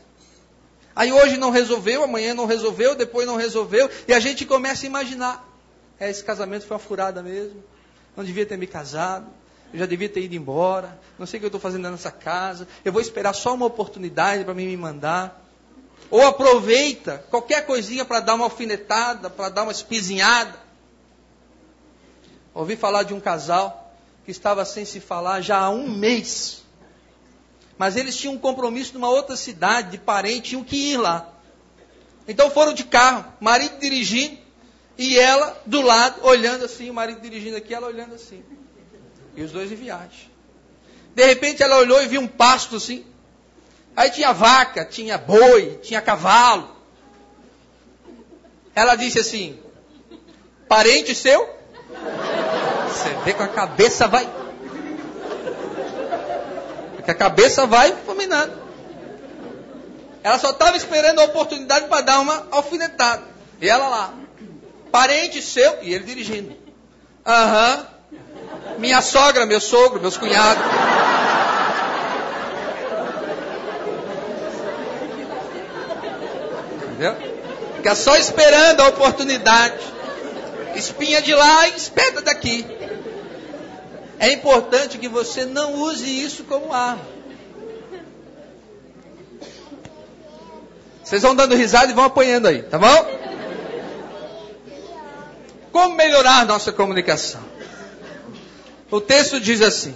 [0.94, 4.88] Aí hoje não resolveu, amanhã não resolveu, depois não resolveu, e a gente começa a
[4.88, 5.44] imaginar:
[5.98, 7.64] é, esse casamento foi uma furada mesmo,
[8.16, 9.26] não devia ter me casado,
[9.74, 12.68] eu já devia ter ido embora, não sei o que eu estou fazendo nessa casa,
[12.84, 15.44] eu vou esperar só uma oportunidade para mim me mandar.
[16.08, 20.54] Ou aproveita qualquer coisinha para dar uma alfinetada, para dar uma espizinhada.
[22.54, 23.92] Ouvi falar de um casal
[24.24, 26.62] que estava sem se falar já há um mês.
[27.76, 31.32] Mas eles tinham um compromisso numa outra cidade, de parente, tinham que ir lá.
[32.28, 34.38] Então foram de carro, marido dirigindo,
[34.96, 38.40] e ela do lado, olhando assim, o marido dirigindo aqui, ela olhando assim.
[39.36, 40.30] E os dois em viagem.
[41.14, 43.04] De repente ela olhou e viu um pasto assim.
[43.96, 46.74] Aí tinha vaca, tinha boi, tinha cavalo.
[48.74, 49.58] Ela disse assim:
[50.68, 51.48] Parente seu?
[52.88, 54.28] Você vê com a cabeça vai.
[56.96, 58.64] Porque a cabeça vai fulminando.
[60.22, 63.24] Ela só estava esperando a oportunidade para dar uma alfinetada.
[63.60, 64.14] E ela lá.
[64.90, 65.82] Parente seu?
[65.82, 66.56] E ele dirigindo.
[67.26, 67.93] Aham.
[68.78, 70.64] Minha sogra, meu sogro, meus cunhados.
[76.84, 77.16] Entendeu?
[77.76, 79.78] Fica só esperando a oportunidade.
[80.74, 82.66] Espinha de lá e espeta daqui.
[84.18, 87.14] É importante que você não use isso como arma.
[91.04, 93.06] Vocês vão dando risada e vão apanhando aí, tá bom?
[95.70, 97.42] Como melhorar nossa comunicação?
[98.94, 99.92] O texto diz assim: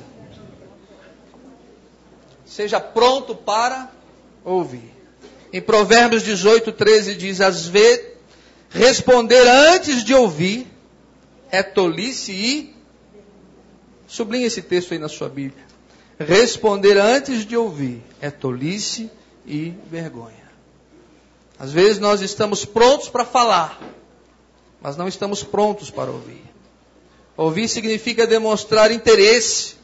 [2.44, 3.92] Seja pronto para
[4.44, 4.92] ouvir.
[5.52, 8.06] Em Provérbios 18, 13 diz: Às vezes,
[8.68, 10.66] responder antes de ouvir
[11.48, 12.74] é tolice e.
[14.08, 15.64] Sublinhe esse texto aí na sua Bíblia.
[16.18, 19.08] Responder antes de ouvir é tolice
[19.46, 20.50] e vergonha.
[21.56, 23.80] Às vezes nós estamos prontos para falar,
[24.80, 26.47] mas não estamos prontos para ouvir.
[27.38, 29.76] Ouvir significa demonstrar interesse,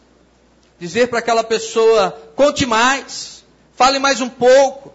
[0.77, 3.45] dizer para aquela pessoa: conte mais,
[3.77, 4.93] fale mais um pouco.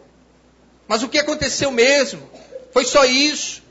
[0.85, 2.29] Mas o que aconteceu mesmo?
[2.73, 3.63] Foi só isso?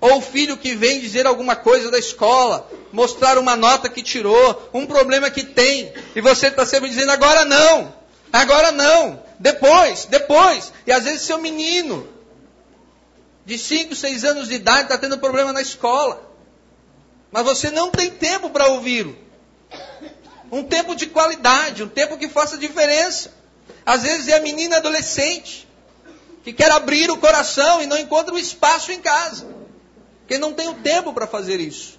[0.00, 4.70] Ou o filho que vem dizer alguma coisa da escola, mostrar uma nota que tirou,
[4.74, 7.94] um problema que tem, e você está sempre dizendo: agora não,
[8.32, 10.72] agora não, depois, depois.
[10.84, 12.08] E às vezes seu menino,
[13.44, 16.25] de 5, 6 anos de idade, está tendo problema na escola.
[17.36, 19.14] Mas você não tem tempo para ouvi-lo.
[20.50, 23.30] Um tempo de qualidade, um tempo que faça diferença.
[23.84, 25.68] Às vezes é a menina adolescente
[26.42, 29.46] que quer abrir o coração e não encontra um espaço em casa.
[30.20, 31.98] Porque não tem o tempo para fazer isso.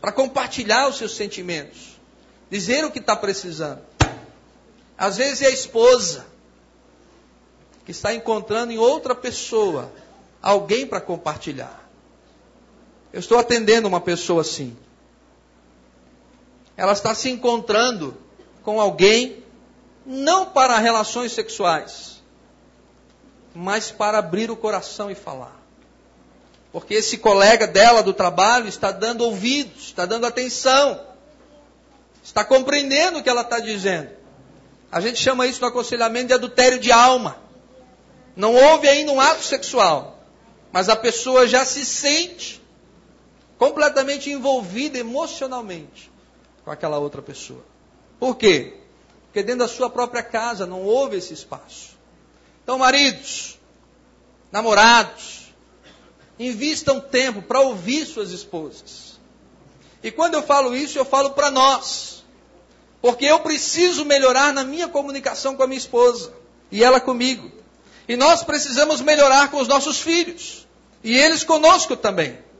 [0.00, 2.00] Para compartilhar os seus sentimentos.
[2.50, 3.80] Dizer o que está precisando.
[4.98, 6.26] Às vezes é a esposa
[7.84, 9.92] que está encontrando em outra pessoa
[10.42, 11.81] alguém para compartilhar.
[13.12, 14.76] Eu estou atendendo uma pessoa assim.
[16.76, 18.16] Ela está se encontrando
[18.62, 19.44] com alguém,
[20.06, 22.22] não para relações sexuais,
[23.54, 25.60] mas para abrir o coração e falar.
[26.72, 30.98] Porque esse colega dela do trabalho está dando ouvidos, está dando atenção,
[32.24, 34.08] está compreendendo o que ela está dizendo.
[34.90, 37.36] A gente chama isso no aconselhamento de adultério de alma.
[38.34, 40.18] Não houve ainda um ato sexual,
[40.72, 42.61] mas a pessoa já se sente
[43.62, 46.10] completamente envolvida emocionalmente
[46.64, 47.64] com aquela outra pessoa.
[48.18, 48.74] Por quê?
[49.26, 51.90] Porque dentro da sua própria casa não houve esse espaço.
[52.64, 53.56] Então, maridos,
[54.50, 55.54] namorados,
[56.40, 59.20] invistam tempo para ouvir suas esposas.
[60.02, 62.24] E quando eu falo isso, eu falo para nós.
[63.00, 66.32] Porque eu preciso melhorar na minha comunicação com a minha esposa
[66.68, 67.48] e ela comigo.
[68.08, 70.66] E nós precisamos melhorar com os nossos filhos.
[71.04, 72.50] E eles conosco também.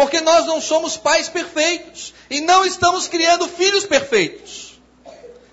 [0.00, 4.80] Porque nós não somos pais perfeitos e não estamos criando filhos perfeitos.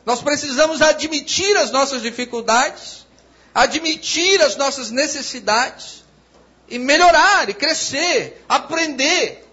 [0.05, 3.05] Nós precisamos admitir as nossas dificuldades,
[3.53, 6.05] admitir as nossas necessidades
[6.69, 9.45] e melhorar e crescer, aprender.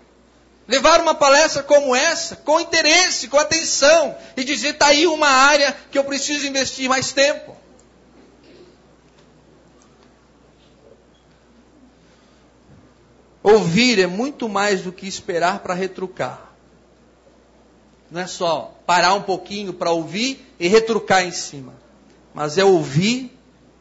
[0.69, 5.77] Levar uma palestra como essa, com interesse, com atenção, e dizer: está aí uma área
[5.91, 7.57] que eu preciso investir mais tempo.
[13.45, 16.51] Ouvir é muito mais do que esperar para retrucar.
[18.11, 21.75] Não é só parar um pouquinho para ouvir e retrucar em cima.
[22.33, 23.31] Mas é ouvir,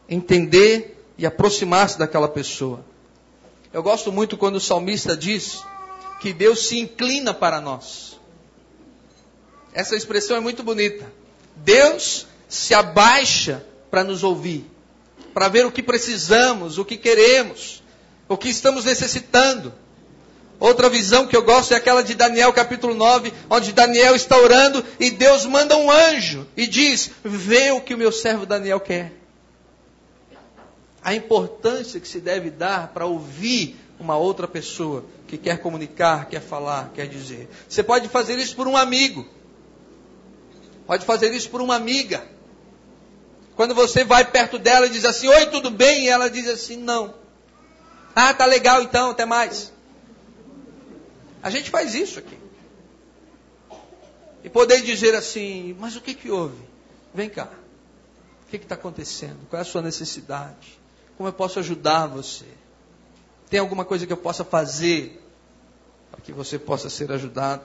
[0.06, 2.84] entender e aproximar-se daquela pessoa.
[3.72, 5.64] Eu gosto muito quando o salmista diz
[6.20, 8.20] que Deus se inclina para nós.
[9.72, 11.10] Essa expressão é muito bonita.
[11.56, 14.70] Deus se abaixa para nos ouvir,
[15.32, 17.82] para ver o que precisamos, o que queremos,
[18.28, 19.72] o que estamos necessitando.
[20.60, 24.84] Outra visão que eu gosto é aquela de Daniel capítulo 9, onde Daniel está orando
[25.00, 29.12] e Deus manda um anjo e diz: Vê o que o meu servo Daniel quer.
[31.02, 36.40] A importância que se deve dar para ouvir uma outra pessoa que quer comunicar, quer
[36.40, 37.48] falar, quer dizer.
[37.68, 39.26] Você pode fazer isso por um amigo,
[40.86, 42.26] pode fazer isso por uma amiga.
[43.56, 46.04] Quando você vai perto dela e diz assim: Oi, tudo bem?
[46.04, 47.23] E ela diz assim: Não.
[48.14, 49.72] Ah, tá legal então, até mais.
[51.42, 52.38] A gente faz isso aqui.
[54.42, 56.62] E poder dizer assim: Mas o que, que houve?
[57.12, 57.48] Vem cá.
[58.46, 59.38] O que está acontecendo?
[59.48, 60.78] Qual é a sua necessidade?
[61.16, 62.46] Como eu posso ajudar você?
[63.50, 65.20] Tem alguma coisa que eu possa fazer
[66.10, 67.64] para que você possa ser ajudada?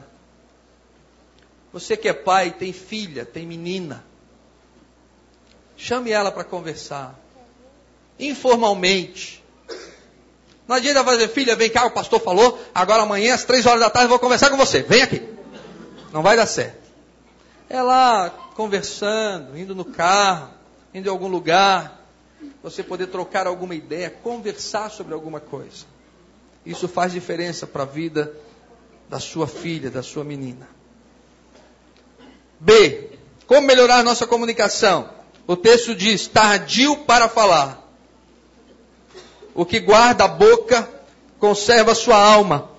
[1.72, 4.04] Você que é pai, tem filha, tem menina.
[5.78, 7.18] Chame ela para conversar.
[8.20, 9.39] Informalmente.
[10.70, 13.90] Não adianta fazer, filha, vem cá, o pastor falou, agora amanhã às três horas da
[13.90, 14.84] tarde eu vou conversar com você.
[14.84, 15.28] Vem aqui.
[16.14, 16.78] Não vai dar certo.
[17.68, 20.52] É lá conversando, indo no carro,
[20.94, 22.06] indo em algum lugar,
[22.62, 25.88] você poder trocar alguma ideia, conversar sobre alguma coisa.
[26.64, 28.32] Isso faz diferença para a vida
[29.10, 30.70] da sua filha, da sua menina.
[32.60, 33.10] B.
[33.48, 35.10] Como melhorar nossa comunicação?
[35.48, 37.89] O texto diz: tardio para falar.
[39.60, 40.88] O que guarda a boca
[41.38, 42.70] conserva sua alma,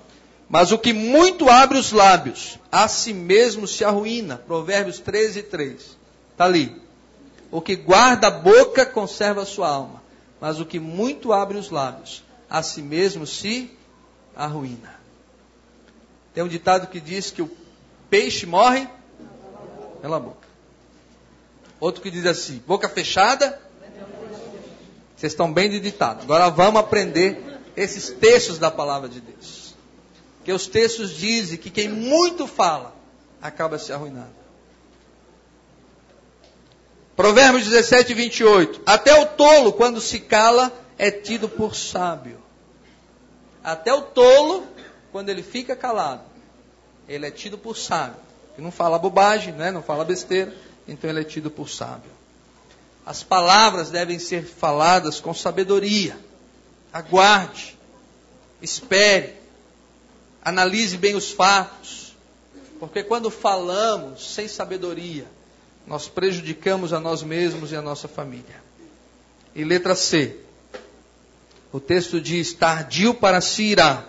[0.48, 4.38] mas o que muito abre os lábios, a si mesmo se arruína.
[4.38, 5.98] Provérbios 13, 3.
[6.32, 6.74] Está ali.
[7.50, 10.02] O que guarda a boca conserva sua alma,
[10.40, 13.70] mas o que muito abre os lábios, a si mesmo se
[14.34, 14.98] arruína.
[16.32, 17.50] Tem um ditado que diz que o
[18.08, 18.88] peixe morre
[20.00, 20.48] pela boca.
[21.78, 23.60] Outro que diz assim: boca fechada.
[25.20, 26.22] Vocês estão bem de ditado.
[26.22, 29.74] Agora vamos aprender esses textos da palavra de Deus.
[30.42, 32.96] Que os textos dizem que quem muito fala
[33.42, 34.32] acaba se arruinando.
[37.14, 38.80] Provérbios 17, 28.
[38.86, 42.38] Até o tolo, quando se cala, é tido por sábio.
[43.62, 44.66] Até o tolo,
[45.12, 46.22] quando ele fica calado,
[47.06, 48.16] ele é tido por sábio.
[48.54, 49.70] Ele não fala bobagem, né?
[49.70, 50.54] não fala besteira,
[50.88, 52.19] então ele é tido por sábio.
[53.10, 56.16] As palavras devem ser faladas com sabedoria.
[56.92, 57.76] Aguarde,
[58.62, 59.34] espere,
[60.44, 62.14] analise bem os fatos,
[62.78, 65.26] porque quando falamos sem sabedoria,
[65.88, 68.62] nós prejudicamos a nós mesmos e a nossa família.
[69.56, 70.36] E letra C.
[71.72, 74.04] O texto diz: tardio para se irá.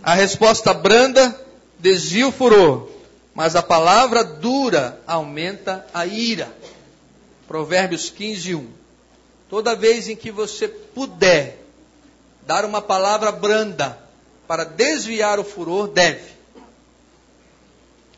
[0.00, 1.36] A resposta branda
[1.76, 2.88] desvia o furor,
[3.34, 6.61] mas a palavra dura aumenta a ira.
[7.52, 8.66] Provérbios 15, 1.
[9.50, 11.58] Toda vez em que você puder
[12.46, 13.98] dar uma palavra branda
[14.48, 16.32] para desviar o furor, deve.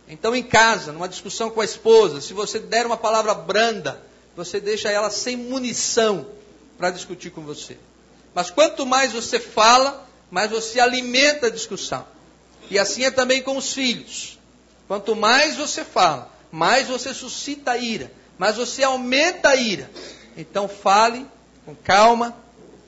[0.06, 4.00] Então, em casa, numa discussão com a esposa, se você der uma palavra branda,
[4.36, 6.28] você deixa ela sem munição
[6.78, 7.76] para discutir com você.
[8.32, 12.06] Mas quanto mais você fala, mais você alimenta a discussão.
[12.70, 14.38] E assim é também com os filhos.
[14.86, 19.90] Quanto mais você fala, mais você suscita ira, mais você aumenta a ira.
[20.36, 21.26] Então fale
[21.64, 22.36] com calma,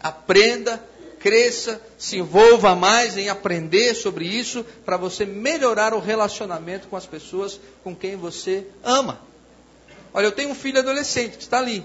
[0.01, 0.83] aprenda,
[1.19, 7.07] cresça, se envolva mais em aprender sobre isso, para você melhorar o relacionamento com as
[7.07, 9.21] pessoas com quem você ama.
[10.13, 11.85] Olha, eu tenho um filho adolescente que está ali.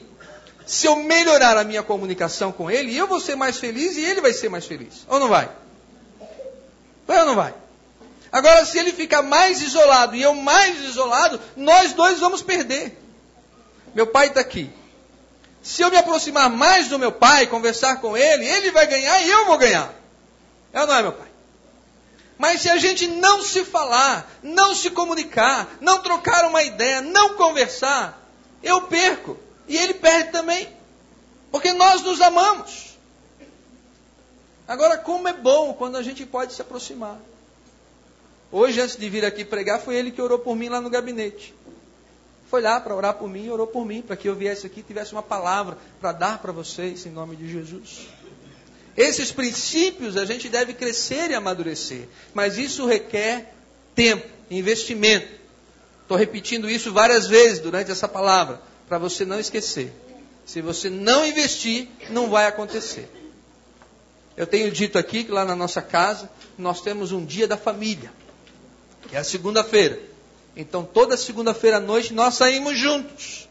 [0.66, 4.22] Se eu melhorar a minha comunicação com ele, eu vou ser mais feliz e ele
[4.22, 5.06] vai ser mais feliz.
[5.08, 5.50] Ou não vai?
[7.08, 7.54] Vai ou não vai?
[8.32, 12.98] Agora, se ele ficar mais isolado e eu mais isolado, nós dois vamos perder.
[13.94, 14.70] Meu pai está aqui.
[15.62, 19.30] Se eu me aproximar mais do meu pai, conversar com ele, ele vai ganhar e
[19.30, 19.94] eu vou ganhar.
[20.74, 21.28] É ou não é, meu pai?
[22.38, 27.36] Mas se a gente não se falar, não se comunicar, não trocar uma ideia, não
[27.36, 28.20] conversar,
[28.64, 29.38] eu perco.
[29.68, 30.68] E ele perde também.
[31.52, 32.98] Porque nós nos amamos.
[34.68, 37.20] Agora, como é bom quando a gente pode se aproximar.
[38.52, 41.54] Hoje, antes de vir aqui pregar, foi ele que orou por mim lá no gabinete
[42.52, 44.84] foi lá para orar por mim, orou por mim, para que eu viesse aqui e
[44.84, 48.10] tivesse uma palavra para dar para vocês em nome de Jesus.
[48.98, 53.56] Esses princípios a gente deve crescer e amadurecer, mas isso requer
[53.96, 55.32] tempo, investimento.
[56.02, 59.94] Estou repetindo isso várias vezes durante essa palavra, para você não esquecer.
[60.46, 63.10] Se você não investir, não vai acontecer.
[64.36, 68.12] Eu tenho dito aqui que lá na nossa casa nós temos um dia da família,
[69.08, 70.11] que é a segunda-feira.
[70.56, 73.48] Então, toda segunda-feira à noite nós saímos juntos.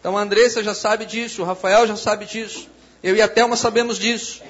[0.00, 2.68] Então, a Andressa já sabe disso, o Rafael já sabe disso,
[3.02, 4.42] eu e a Thelma sabemos disso.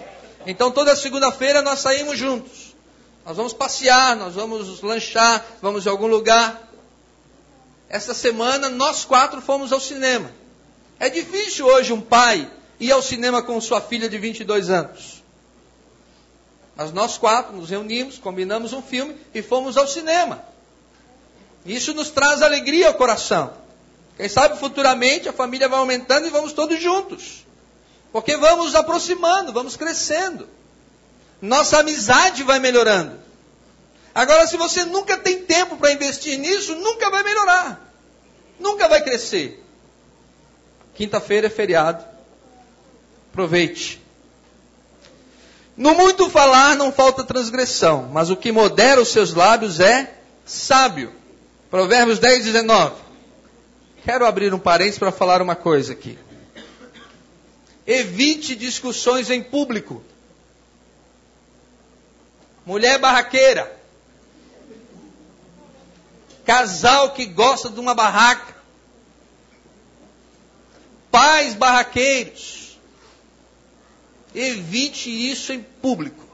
[0.46, 2.74] Então, toda segunda-feira nós saímos juntos.
[3.24, 6.70] Nós vamos passear, nós vamos lanchar, vamos em algum lugar.
[7.88, 10.30] Essa semana nós quatro fomos ao cinema.
[11.00, 12.48] É difícil hoje um pai
[12.78, 15.22] ir ao cinema com sua filha de 22 anos.
[16.76, 20.44] Mas nós quatro nos reunimos, combinamos um filme e fomos ao cinema.
[21.66, 23.52] Isso nos traz alegria ao coração.
[24.16, 27.44] Quem sabe futuramente a família vai aumentando e vamos todos juntos.
[28.12, 30.48] Porque vamos aproximando, vamos crescendo.
[31.42, 33.18] Nossa amizade vai melhorando.
[34.14, 37.92] Agora, se você nunca tem tempo para investir nisso, nunca vai melhorar.
[38.58, 39.62] Nunca vai crescer.
[40.94, 42.02] Quinta-feira é feriado.
[43.30, 44.00] Aproveite.
[45.76, 50.14] No muito falar não falta transgressão, mas o que modera os seus lábios é
[50.46, 51.12] sábio.
[51.70, 52.94] Provérbios 10, 19.
[54.04, 56.16] Quero abrir um parênteses para falar uma coisa aqui.
[57.86, 60.02] Evite discussões em público.
[62.64, 63.76] Mulher barraqueira.
[66.44, 68.54] Casal que gosta de uma barraca.
[71.10, 72.78] Pais barraqueiros.
[74.34, 76.24] Evite isso em público.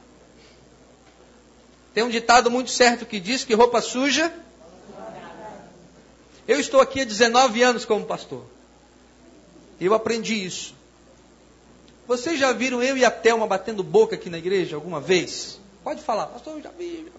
[1.94, 4.32] Tem um ditado muito certo que diz que roupa suja.
[6.46, 8.44] Eu estou aqui há 19 anos como pastor.
[9.80, 10.74] Eu aprendi isso.
[12.06, 15.58] Vocês já viram eu e a Thelma batendo boca aqui na igreja alguma vez?
[15.84, 17.10] Pode falar, pastor, já vi.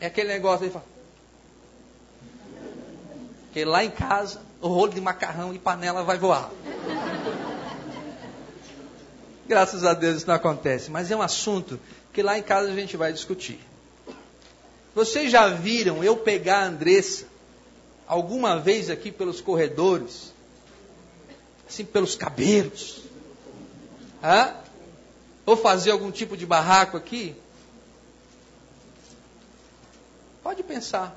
[0.00, 0.84] É aquele negócio aí, fala.
[3.52, 6.50] Que lá em casa, o rolo de macarrão e panela vai voar.
[9.46, 11.78] Graças a Deus isso não acontece, mas é um assunto
[12.12, 13.58] que lá em casa a gente vai discutir.
[14.94, 17.26] Vocês já viram eu pegar a Andressa
[18.06, 20.32] alguma vez aqui pelos corredores,
[21.68, 23.02] assim pelos cabelos?
[24.22, 24.54] Hã?
[25.46, 27.36] Ou fazer algum tipo de barraco aqui?
[30.42, 31.16] Pode pensar.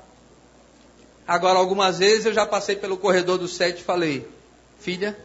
[1.26, 4.28] Agora, algumas vezes eu já passei pelo corredor do sete e falei:
[4.78, 5.18] Filha,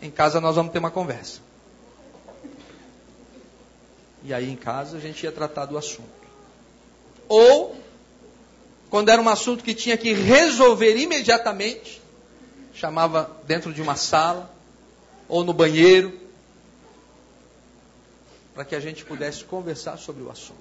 [0.00, 1.40] em casa nós vamos ter uma conversa.
[4.22, 6.21] E aí em casa a gente ia tratar do assunto.
[7.28, 7.76] Ou,
[8.90, 12.00] quando era um assunto que tinha que resolver imediatamente,
[12.74, 14.50] chamava dentro de uma sala,
[15.28, 16.20] ou no banheiro,
[18.54, 20.60] para que a gente pudesse conversar sobre o assunto.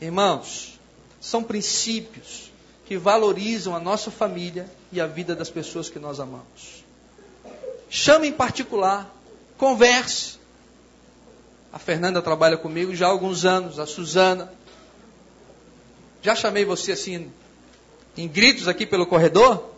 [0.00, 0.78] Irmãos,
[1.20, 2.50] são princípios
[2.86, 6.84] que valorizam a nossa família e a vida das pessoas que nós amamos.
[7.88, 9.14] Chame em particular,
[9.56, 10.38] converse.
[11.72, 14.52] A Fernanda trabalha comigo já há alguns anos, a Suzana.
[16.22, 17.30] Já chamei você assim
[18.16, 19.70] em gritos aqui pelo corredor?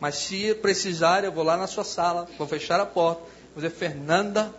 [0.00, 3.22] Mas se precisar, eu vou lá na sua sala, vou fechar a porta,
[3.54, 4.52] vou dizer, Fernanda,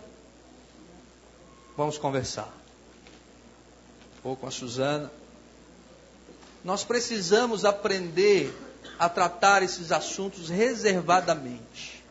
[1.76, 2.56] vamos conversar
[4.26, 5.10] ou com a Suzana.
[6.64, 8.52] Nós precisamos aprender
[8.98, 12.02] a tratar esses assuntos reservadamente.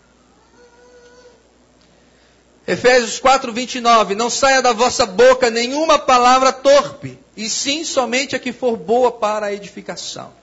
[2.65, 4.15] Efésios 4, 29.
[4.15, 9.11] Não saia da vossa boca nenhuma palavra torpe, e sim somente a que for boa
[9.11, 10.33] para a edificação.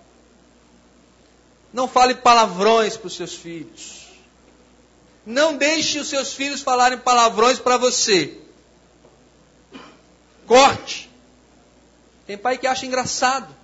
[1.72, 4.09] Não fale palavrões para os seus filhos.
[5.24, 8.36] Não deixe os seus filhos falarem palavrões para você.
[10.47, 11.09] Corte.
[12.26, 13.55] Tem pai que acha engraçado.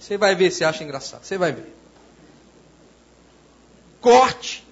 [0.00, 1.24] Você vai ver se acha engraçado.
[1.24, 1.72] Você vai ver.
[4.00, 4.66] Corte.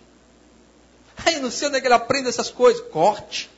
[1.25, 2.85] Aí não sei onde é que ele aprende essas coisas.
[2.89, 3.51] Corte.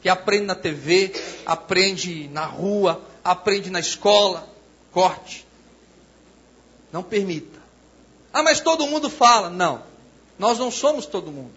[0.00, 1.12] Que aprende na TV,
[1.46, 4.48] aprende na rua, aprende na escola.
[4.92, 5.46] Corte.
[6.92, 7.60] Não permita.
[8.32, 9.48] Ah, mas todo mundo fala.
[9.48, 9.82] Não.
[10.38, 11.54] Nós não somos todo mundo.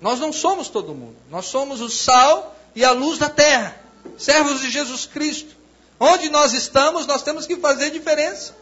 [0.00, 1.16] Nós não somos todo mundo.
[1.28, 3.80] Nós somos o sal e a luz da terra.
[4.16, 5.54] Servos de Jesus Cristo.
[5.98, 8.56] Onde nós estamos, nós temos que fazer diferença.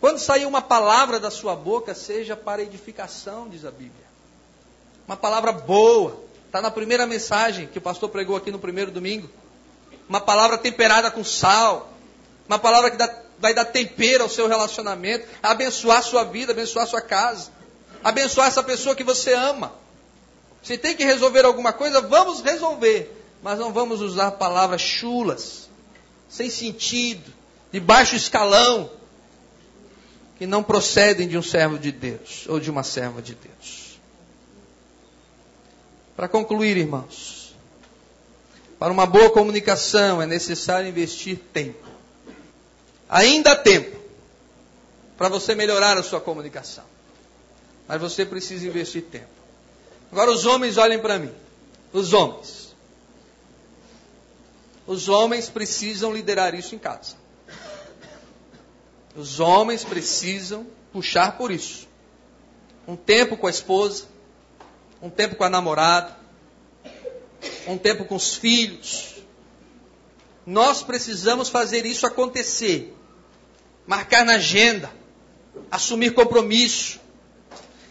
[0.00, 4.06] Quando sair uma palavra da sua boca, seja para edificação, diz a Bíblia.
[5.08, 6.25] Uma palavra boa.
[6.56, 9.28] Está na primeira mensagem que o pastor pregou aqui no primeiro domingo.
[10.08, 11.92] Uma palavra temperada com sal.
[12.48, 15.28] Uma palavra que dá, vai dar tempero ao seu relacionamento.
[15.42, 17.50] Abençoar sua vida, abençoar sua casa.
[18.02, 19.74] Abençoar essa pessoa que você ama.
[20.62, 25.68] Se tem que resolver alguma coisa, vamos resolver mas não vamos usar palavras chulas,
[26.28, 27.32] sem sentido,
[27.70, 28.90] de baixo escalão,
[30.38, 33.85] que não procedem de um servo de Deus ou de uma serva de Deus.
[36.16, 37.54] Para concluir, irmãos,
[38.78, 41.86] para uma boa comunicação é necessário investir tempo.
[43.08, 43.96] Ainda há tempo
[45.16, 46.84] para você melhorar a sua comunicação.
[47.86, 49.28] Mas você precisa investir tempo.
[50.10, 51.32] Agora os homens olhem para mim.
[51.92, 52.74] Os homens.
[54.86, 57.16] Os homens precisam liderar isso em casa.
[59.14, 61.86] Os homens precisam puxar por isso.
[62.86, 64.04] Um tempo com a esposa,
[65.06, 66.16] um tempo com a namorada,
[67.68, 69.14] um tempo com os filhos.
[70.44, 72.92] Nós precisamos fazer isso acontecer.
[73.86, 74.90] Marcar na agenda,
[75.70, 77.00] assumir compromisso,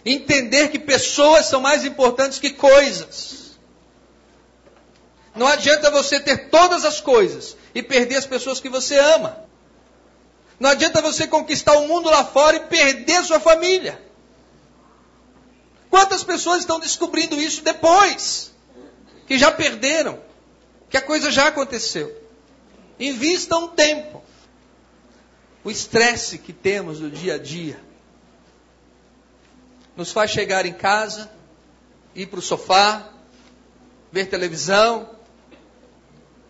[0.05, 3.57] entender que pessoas são mais importantes que coisas.
[5.33, 9.39] Não adianta você ter todas as coisas e perder as pessoas que você ama.
[10.59, 14.01] Não adianta você conquistar o mundo lá fora e perder sua família.
[15.95, 18.53] Quantas pessoas estão descobrindo isso depois?
[19.25, 20.19] Que já perderam,
[20.89, 22.13] que a coisa já aconteceu.
[22.99, 24.21] Invista um tempo.
[25.63, 27.79] O estresse que temos no dia a dia
[29.95, 31.31] nos faz chegar em casa,
[32.13, 33.09] ir para o sofá,
[34.11, 35.09] ver televisão,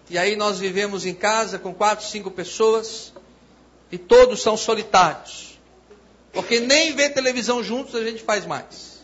[0.10, 3.14] e aí nós vivemos em casa com quatro, cinco pessoas,
[3.92, 5.60] e todos são solitários.
[6.34, 8.95] Porque nem ver televisão juntos a gente faz mais.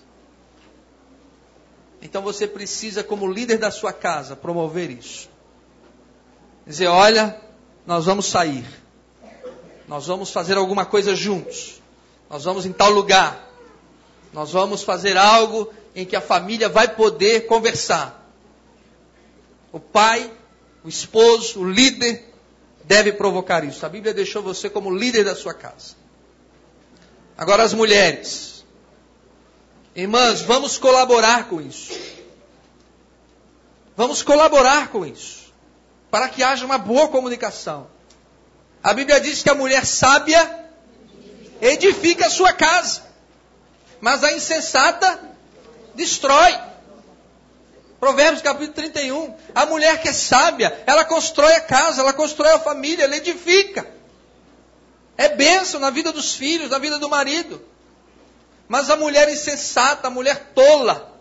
[2.01, 5.29] Então você precisa, como líder da sua casa, promover isso.
[6.65, 7.39] Dizer: olha,
[7.85, 8.65] nós vamos sair.
[9.87, 11.81] Nós vamos fazer alguma coisa juntos.
[12.29, 13.49] Nós vamos em tal lugar.
[14.33, 18.17] Nós vamos fazer algo em que a família vai poder conversar.
[19.71, 20.31] O pai,
[20.83, 22.33] o esposo, o líder
[22.85, 23.85] deve provocar isso.
[23.85, 25.95] A Bíblia deixou você como líder da sua casa.
[27.37, 28.50] Agora as mulheres.
[29.95, 31.93] Irmãs, vamos colaborar com isso.
[33.95, 35.51] Vamos colaborar com isso.
[36.09, 37.87] Para que haja uma boa comunicação.
[38.81, 40.69] A Bíblia diz que a mulher sábia
[41.61, 43.03] edifica a sua casa.
[43.99, 45.19] Mas a insensata
[45.93, 46.57] destrói.
[47.99, 49.35] Provérbios capítulo 31.
[49.53, 53.85] A mulher que é sábia, ela constrói a casa, ela constrói a família, ela edifica.
[55.17, 57.61] É bênção na vida dos filhos, na vida do marido.
[58.71, 61.13] Mas a mulher insensata, a mulher tola,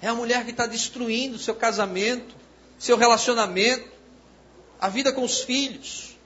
[0.00, 2.34] é a mulher que está destruindo seu casamento,
[2.78, 3.86] seu relacionamento,
[4.80, 6.16] a vida com os filhos.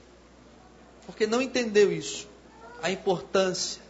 [1.04, 2.28] Porque não entendeu isso.
[2.80, 3.82] A importância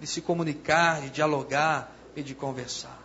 [0.00, 3.02] de se comunicar, de dialogar e de conversar.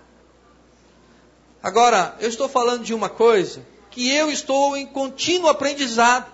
[1.63, 6.32] Agora, eu estou falando de uma coisa que eu estou em contínuo aprendizado.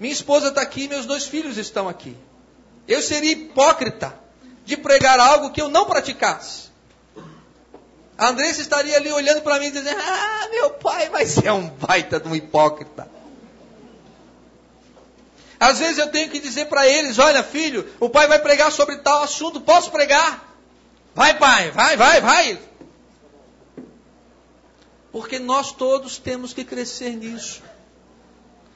[0.00, 2.16] Minha esposa está aqui, meus dois filhos estão aqui.
[2.86, 4.18] Eu seria hipócrita
[4.64, 6.66] de pregar algo que eu não praticasse.
[8.18, 11.68] A Andressa estaria ali olhando para mim e dizendo: Ah, meu pai vai ser um
[11.68, 13.08] baita de um hipócrita.
[15.58, 18.96] Às vezes eu tenho que dizer para eles: olha, filho, o pai vai pregar sobre
[18.98, 20.54] tal assunto, posso pregar?
[21.14, 22.58] Vai, pai, vai, vai, vai.
[25.10, 27.62] Porque nós todos temos que crescer nisso.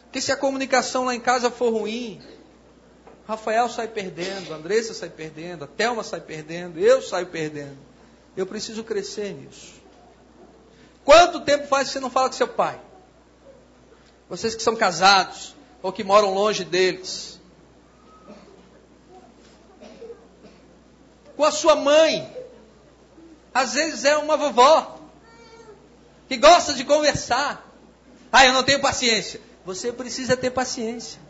[0.04, 2.20] Porque se a comunicação lá em casa for ruim,
[3.30, 7.78] Rafael sai perdendo, Andressa sai perdendo, a Thelma sai perdendo, eu saio perdendo.
[8.36, 9.74] Eu preciso crescer nisso.
[11.04, 12.80] Quanto tempo faz que você não fala com seu pai?
[14.28, 17.38] Vocês que são casados, ou que moram longe deles.
[21.36, 22.36] Com a sua mãe.
[23.54, 24.98] Às vezes é uma vovó
[26.28, 27.64] que gosta de conversar.
[28.32, 29.40] Ah, eu não tenho paciência.
[29.64, 31.29] Você precisa ter paciência.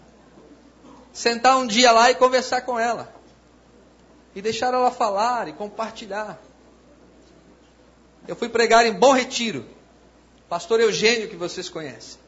[1.12, 3.12] Sentar um dia lá e conversar com ela.
[4.34, 6.38] E deixar ela falar e compartilhar.
[8.28, 9.66] Eu fui pregar em Bom Retiro.
[10.48, 12.18] Pastor Eugênio, que vocês conhecem.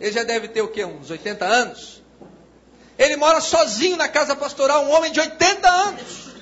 [0.00, 0.84] Ele já deve ter o quê?
[0.84, 2.02] Uns 80 anos?
[2.98, 6.32] Ele mora sozinho na casa pastoral, um homem de 80 anos.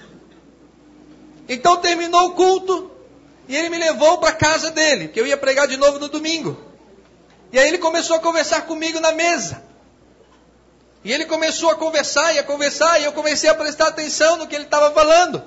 [1.48, 2.90] Então terminou o culto
[3.48, 6.08] e ele me levou para a casa dele, que eu ia pregar de novo no
[6.08, 6.56] domingo.
[7.52, 9.69] E aí ele começou a conversar comigo na mesa.
[11.02, 14.46] E ele começou a conversar e a conversar, e eu comecei a prestar atenção no
[14.46, 15.42] que ele estava falando.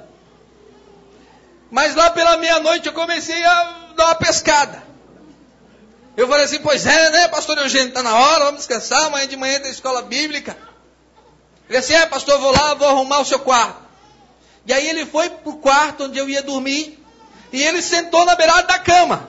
[1.69, 3.63] Mas lá pela meia-noite eu comecei a
[3.95, 4.83] dar uma pescada.
[6.15, 9.35] Eu falei assim, pois é, né, pastor Eugênio, está na hora, vamos descansar, amanhã de
[9.35, 10.55] manhã tem escola bíblica.
[11.69, 13.81] Ele disse, é, pastor, vou lá, vou arrumar o seu quarto.
[14.65, 17.03] E aí ele foi para o quarto onde eu ia dormir,
[17.51, 19.27] e ele sentou na beirada da cama.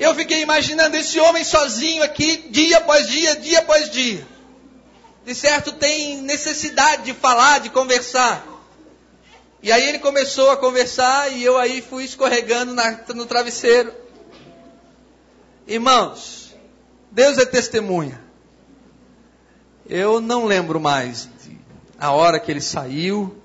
[0.00, 4.26] Eu fiquei imaginando esse homem sozinho aqui, dia após dia, dia após dia.
[5.24, 8.46] De certo tem necessidade de falar, de conversar.
[9.60, 13.92] E aí ele começou a conversar e eu aí fui escorregando na, no travesseiro.
[15.66, 16.54] Irmãos,
[17.10, 18.22] Deus é testemunha.
[19.88, 21.28] Eu não lembro mais
[21.98, 23.36] a hora que ele saiu,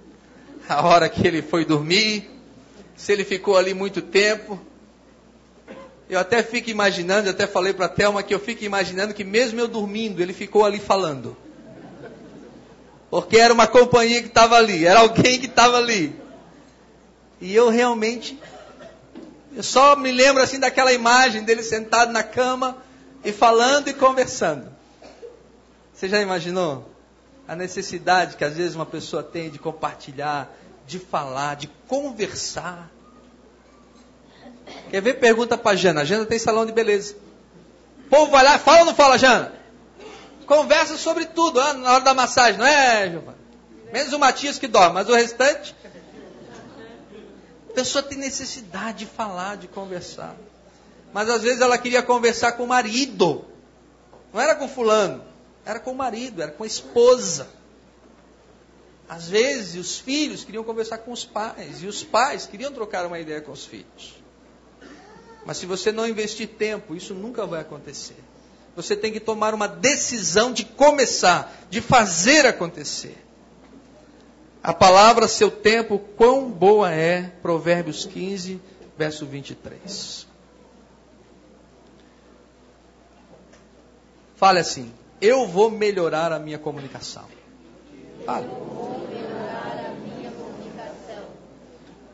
[0.69, 2.29] a hora que ele foi dormir,
[2.95, 4.59] se ele ficou ali muito tempo.
[6.13, 9.59] Eu até fico imaginando, até falei para a Thelma que eu fico imaginando que mesmo
[9.59, 11.35] eu dormindo, ele ficou ali falando.
[13.09, 16.15] Porque era uma companhia que estava ali, era alguém que estava ali.
[17.41, 18.39] E eu realmente
[19.55, 22.77] eu só me lembro assim daquela imagem dele sentado na cama
[23.23, 24.71] e falando e conversando.
[25.93, 26.89] Você já imaginou
[27.47, 30.51] a necessidade que às vezes uma pessoa tem de compartilhar,
[30.85, 32.92] de falar, de conversar?
[34.89, 35.15] Quer ver?
[35.15, 36.01] Pergunta para a Jana.
[36.01, 37.15] A Jana tem salão de beleza.
[38.05, 39.53] O povo vai lá, fala ou não fala, Jana?
[40.45, 43.37] Conversa sobre tudo, ah, na hora da massagem, não é, Giovana?
[43.91, 45.75] Menos o Matias que dorme, mas o restante.
[47.69, 50.35] A pessoa tem necessidade de falar, de conversar.
[51.13, 53.45] Mas às vezes ela queria conversar com o marido.
[54.33, 55.23] Não era com fulano,
[55.65, 57.47] era com o marido, era com a esposa.
[59.07, 63.19] Às vezes os filhos queriam conversar com os pais, e os pais queriam trocar uma
[63.19, 64.22] ideia com os filhos.
[65.45, 68.17] Mas se você não investir tempo, isso nunca vai acontecer.
[68.75, 73.17] Você tem que tomar uma decisão de começar, de fazer acontecer.
[74.63, 78.59] A palavra seu tempo, quão boa é, Provérbios 15,
[78.97, 80.25] verso 23.
[84.35, 84.91] Fale assim:
[85.21, 87.25] Eu vou melhorar a minha comunicação.
[88.25, 88.47] Fale.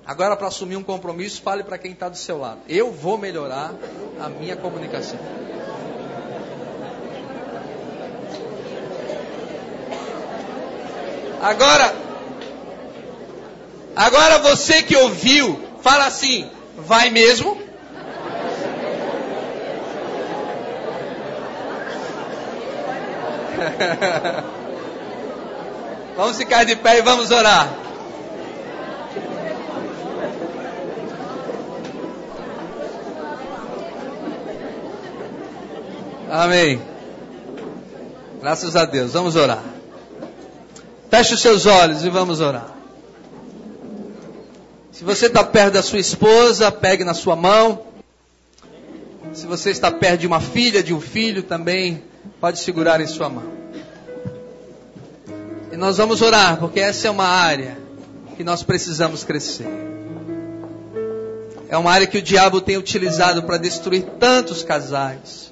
[0.10, 2.62] Agora, para assumir um compromisso, fale para quem está do seu lado.
[2.68, 3.76] Eu vou melhorar
[4.20, 5.20] a minha comunicação.
[11.40, 11.94] Agora,
[13.96, 17.62] Agora você que ouviu, fala assim: vai mesmo?
[26.16, 27.89] vamos ficar de pé e vamos orar.
[36.30, 36.80] Amém.
[38.40, 39.14] Graças a Deus.
[39.14, 39.64] Vamos orar.
[41.10, 42.76] Feche os seus olhos e vamos orar.
[44.92, 47.82] Se você está perto da sua esposa, pegue na sua mão.
[49.34, 52.04] Se você está perto de uma filha, de um filho, também
[52.40, 53.52] pode segurar em sua mão.
[55.72, 57.78] E nós vamos orar, porque essa é uma área
[58.38, 59.68] que nós precisamos crescer.
[61.70, 65.50] É uma área que o diabo tem utilizado para destruir tantos casais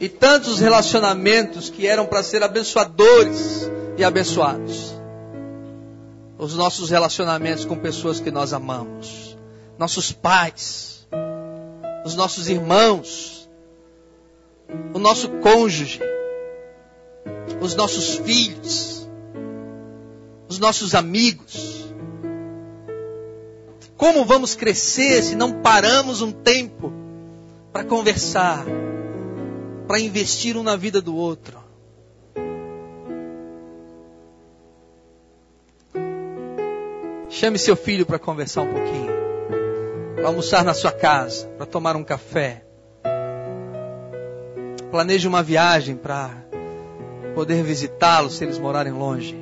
[0.00, 4.94] e tantos relacionamentos que eram para ser abençoadores e abençoados.
[6.38, 9.36] Os nossos relacionamentos com pessoas que nós amamos,
[9.76, 11.06] nossos pais,
[12.04, 13.48] os nossos irmãos,
[14.94, 16.00] o nosso cônjuge,
[17.60, 19.08] os nossos filhos,
[20.48, 21.92] os nossos amigos.
[23.96, 26.92] Como vamos crescer se não paramos um tempo
[27.72, 28.64] para conversar,
[29.88, 31.58] para investir um na vida do outro?
[37.30, 39.12] Chame seu filho para conversar um pouquinho.
[40.16, 42.64] Para almoçar na sua casa, para tomar um café.
[44.90, 46.32] Planeje uma viagem para
[47.34, 49.36] poder visitá-los se eles morarem longe.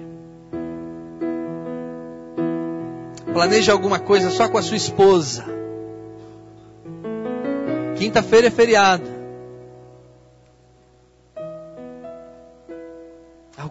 [3.32, 5.44] Planeje alguma coisa só com a sua esposa.
[7.96, 9.05] Quinta-feira é feriado.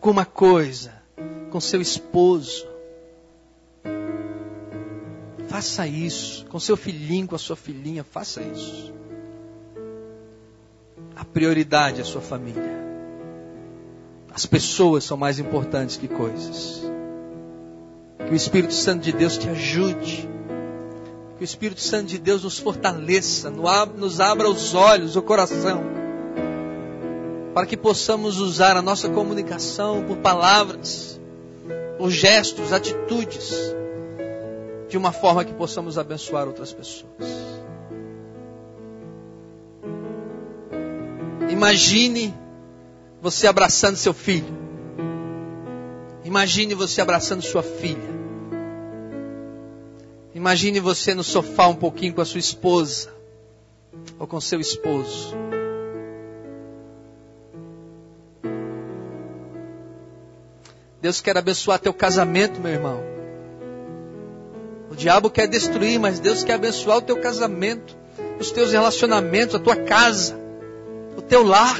[0.05, 0.93] Alguma coisa
[1.49, 2.67] com seu esposo.
[5.47, 6.45] Faça isso.
[6.45, 8.93] Com seu filhinho, com a sua filhinha, faça isso.
[11.15, 12.85] A prioridade é a sua família.
[14.31, 16.83] As pessoas são mais importantes que coisas.
[18.27, 20.29] Que o Espírito Santo de Deus te ajude.
[21.39, 25.83] Que o Espírito Santo de Deus nos fortaleça, nos abra os olhos, o coração,
[27.55, 31.17] para que possamos usar a nossa comunicação por palavras,
[31.97, 33.73] por gestos, atitudes
[34.89, 37.13] de uma forma que possamos abençoar outras pessoas.
[41.49, 42.35] Imagine
[43.21, 44.53] você abraçando seu filho.
[46.25, 48.15] Imagine você abraçando sua filha.
[50.33, 53.13] Imagine você no sofá um pouquinho com a sua esposa
[54.19, 55.33] ou com seu esposo.
[61.05, 62.99] Deus quer abençoar teu casamento, meu irmão.
[64.89, 67.95] O diabo quer destruir, mas Deus quer abençoar o teu casamento,
[68.39, 70.35] os teus relacionamentos, a tua casa,
[71.15, 71.79] o teu lar.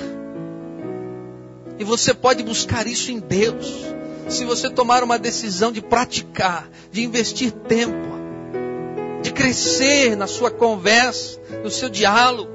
[1.80, 3.86] E você pode buscar isso em Deus.
[4.30, 8.08] Se você tomar uma decisão de praticar, de investir tempo,
[9.24, 12.52] de crescer na sua conversa, no seu diálogo,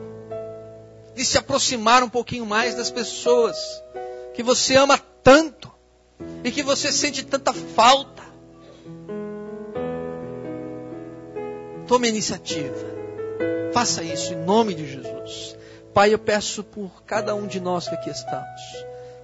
[1.16, 3.56] de se aproximar um pouquinho mais das pessoas
[4.34, 5.79] que você ama tanto
[6.42, 8.22] e que você sente tanta falta.
[11.86, 12.86] Tome a iniciativa.
[13.72, 15.56] Faça isso em nome de Jesus.
[15.92, 18.60] Pai, eu peço por cada um de nós que aqui estamos,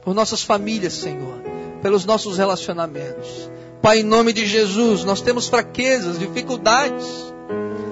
[0.03, 1.41] por nossas famílias, Senhor,
[1.81, 3.51] pelos nossos relacionamentos.
[3.81, 7.07] Pai, em nome de Jesus, nós temos fraquezas, dificuldades.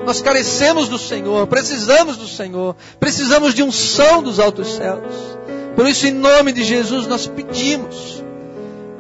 [0.05, 5.39] Nós carecemos do Senhor, precisamos do Senhor, precisamos de unção dos altos céus.
[5.77, 8.24] Por isso, em nome de Jesus, nós pedimos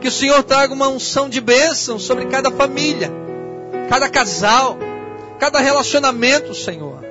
[0.04, 3.10] que o Senhor traga uma unção de bênção sobre cada família,
[3.88, 4.76] cada casal,
[5.38, 7.02] cada relacionamento, Senhor.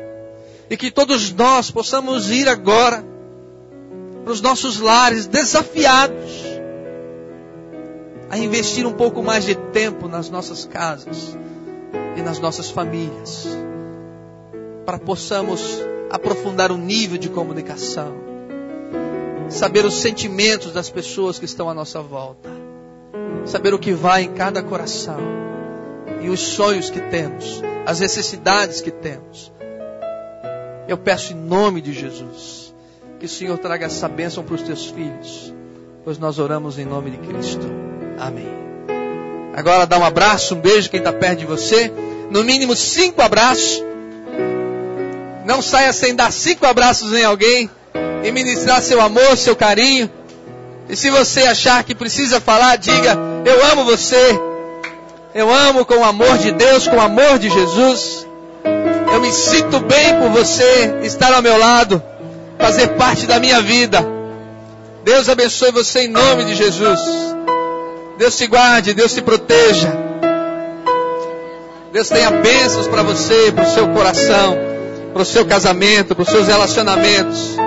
[0.70, 3.04] E que todos nós possamos ir agora
[4.24, 6.44] para os nossos lares desafiados
[8.30, 11.36] a investir um pouco mais de tempo nas nossas casas
[12.16, 13.48] e nas nossas famílias,
[14.86, 15.82] para possamos
[16.12, 18.14] aprofundar o nível de comunicação,
[19.50, 22.62] saber os sentimentos das pessoas que estão à nossa volta,
[23.46, 25.20] saber o que vai em cada coração
[26.22, 29.52] e os sonhos que temos, as necessidades que temos.
[30.88, 32.74] Eu peço em nome de Jesus
[33.20, 35.54] que o Senhor traga essa bênção para os teus filhos,
[36.04, 37.66] pois nós oramos em nome de Cristo.
[38.20, 38.48] Amém.
[39.54, 41.92] Agora dá um abraço, um beijo quem está perto de você.
[42.32, 43.84] No mínimo cinco abraços.
[45.46, 47.70] Não saia sem dar cinco abraços em alguém
[48.24, 50.10] e ministrar seu amor, seu carinho.
[50.94, 54.40] E se você achar que precisa falar, diga: Eu amo você.
[55.34, 58.28] Eu amo com o amor de Deus, com o amor de Jesus.
[59.12, 62.00] Eu me sinto bem por você estar ao meu lado,
[62.60, 64.06] fazer parte da minha vida.
[65.04, 67.00] Deus abençoe você em nome de Jesus.
[68.20, 69.92] Deus te guarde, Deus te proteja.
[71.92, 74.60] Deus tenha bênçãos para você, para o seu coração,
[75.12, 77.58] para o seu casamento, para os seus relacionamentos.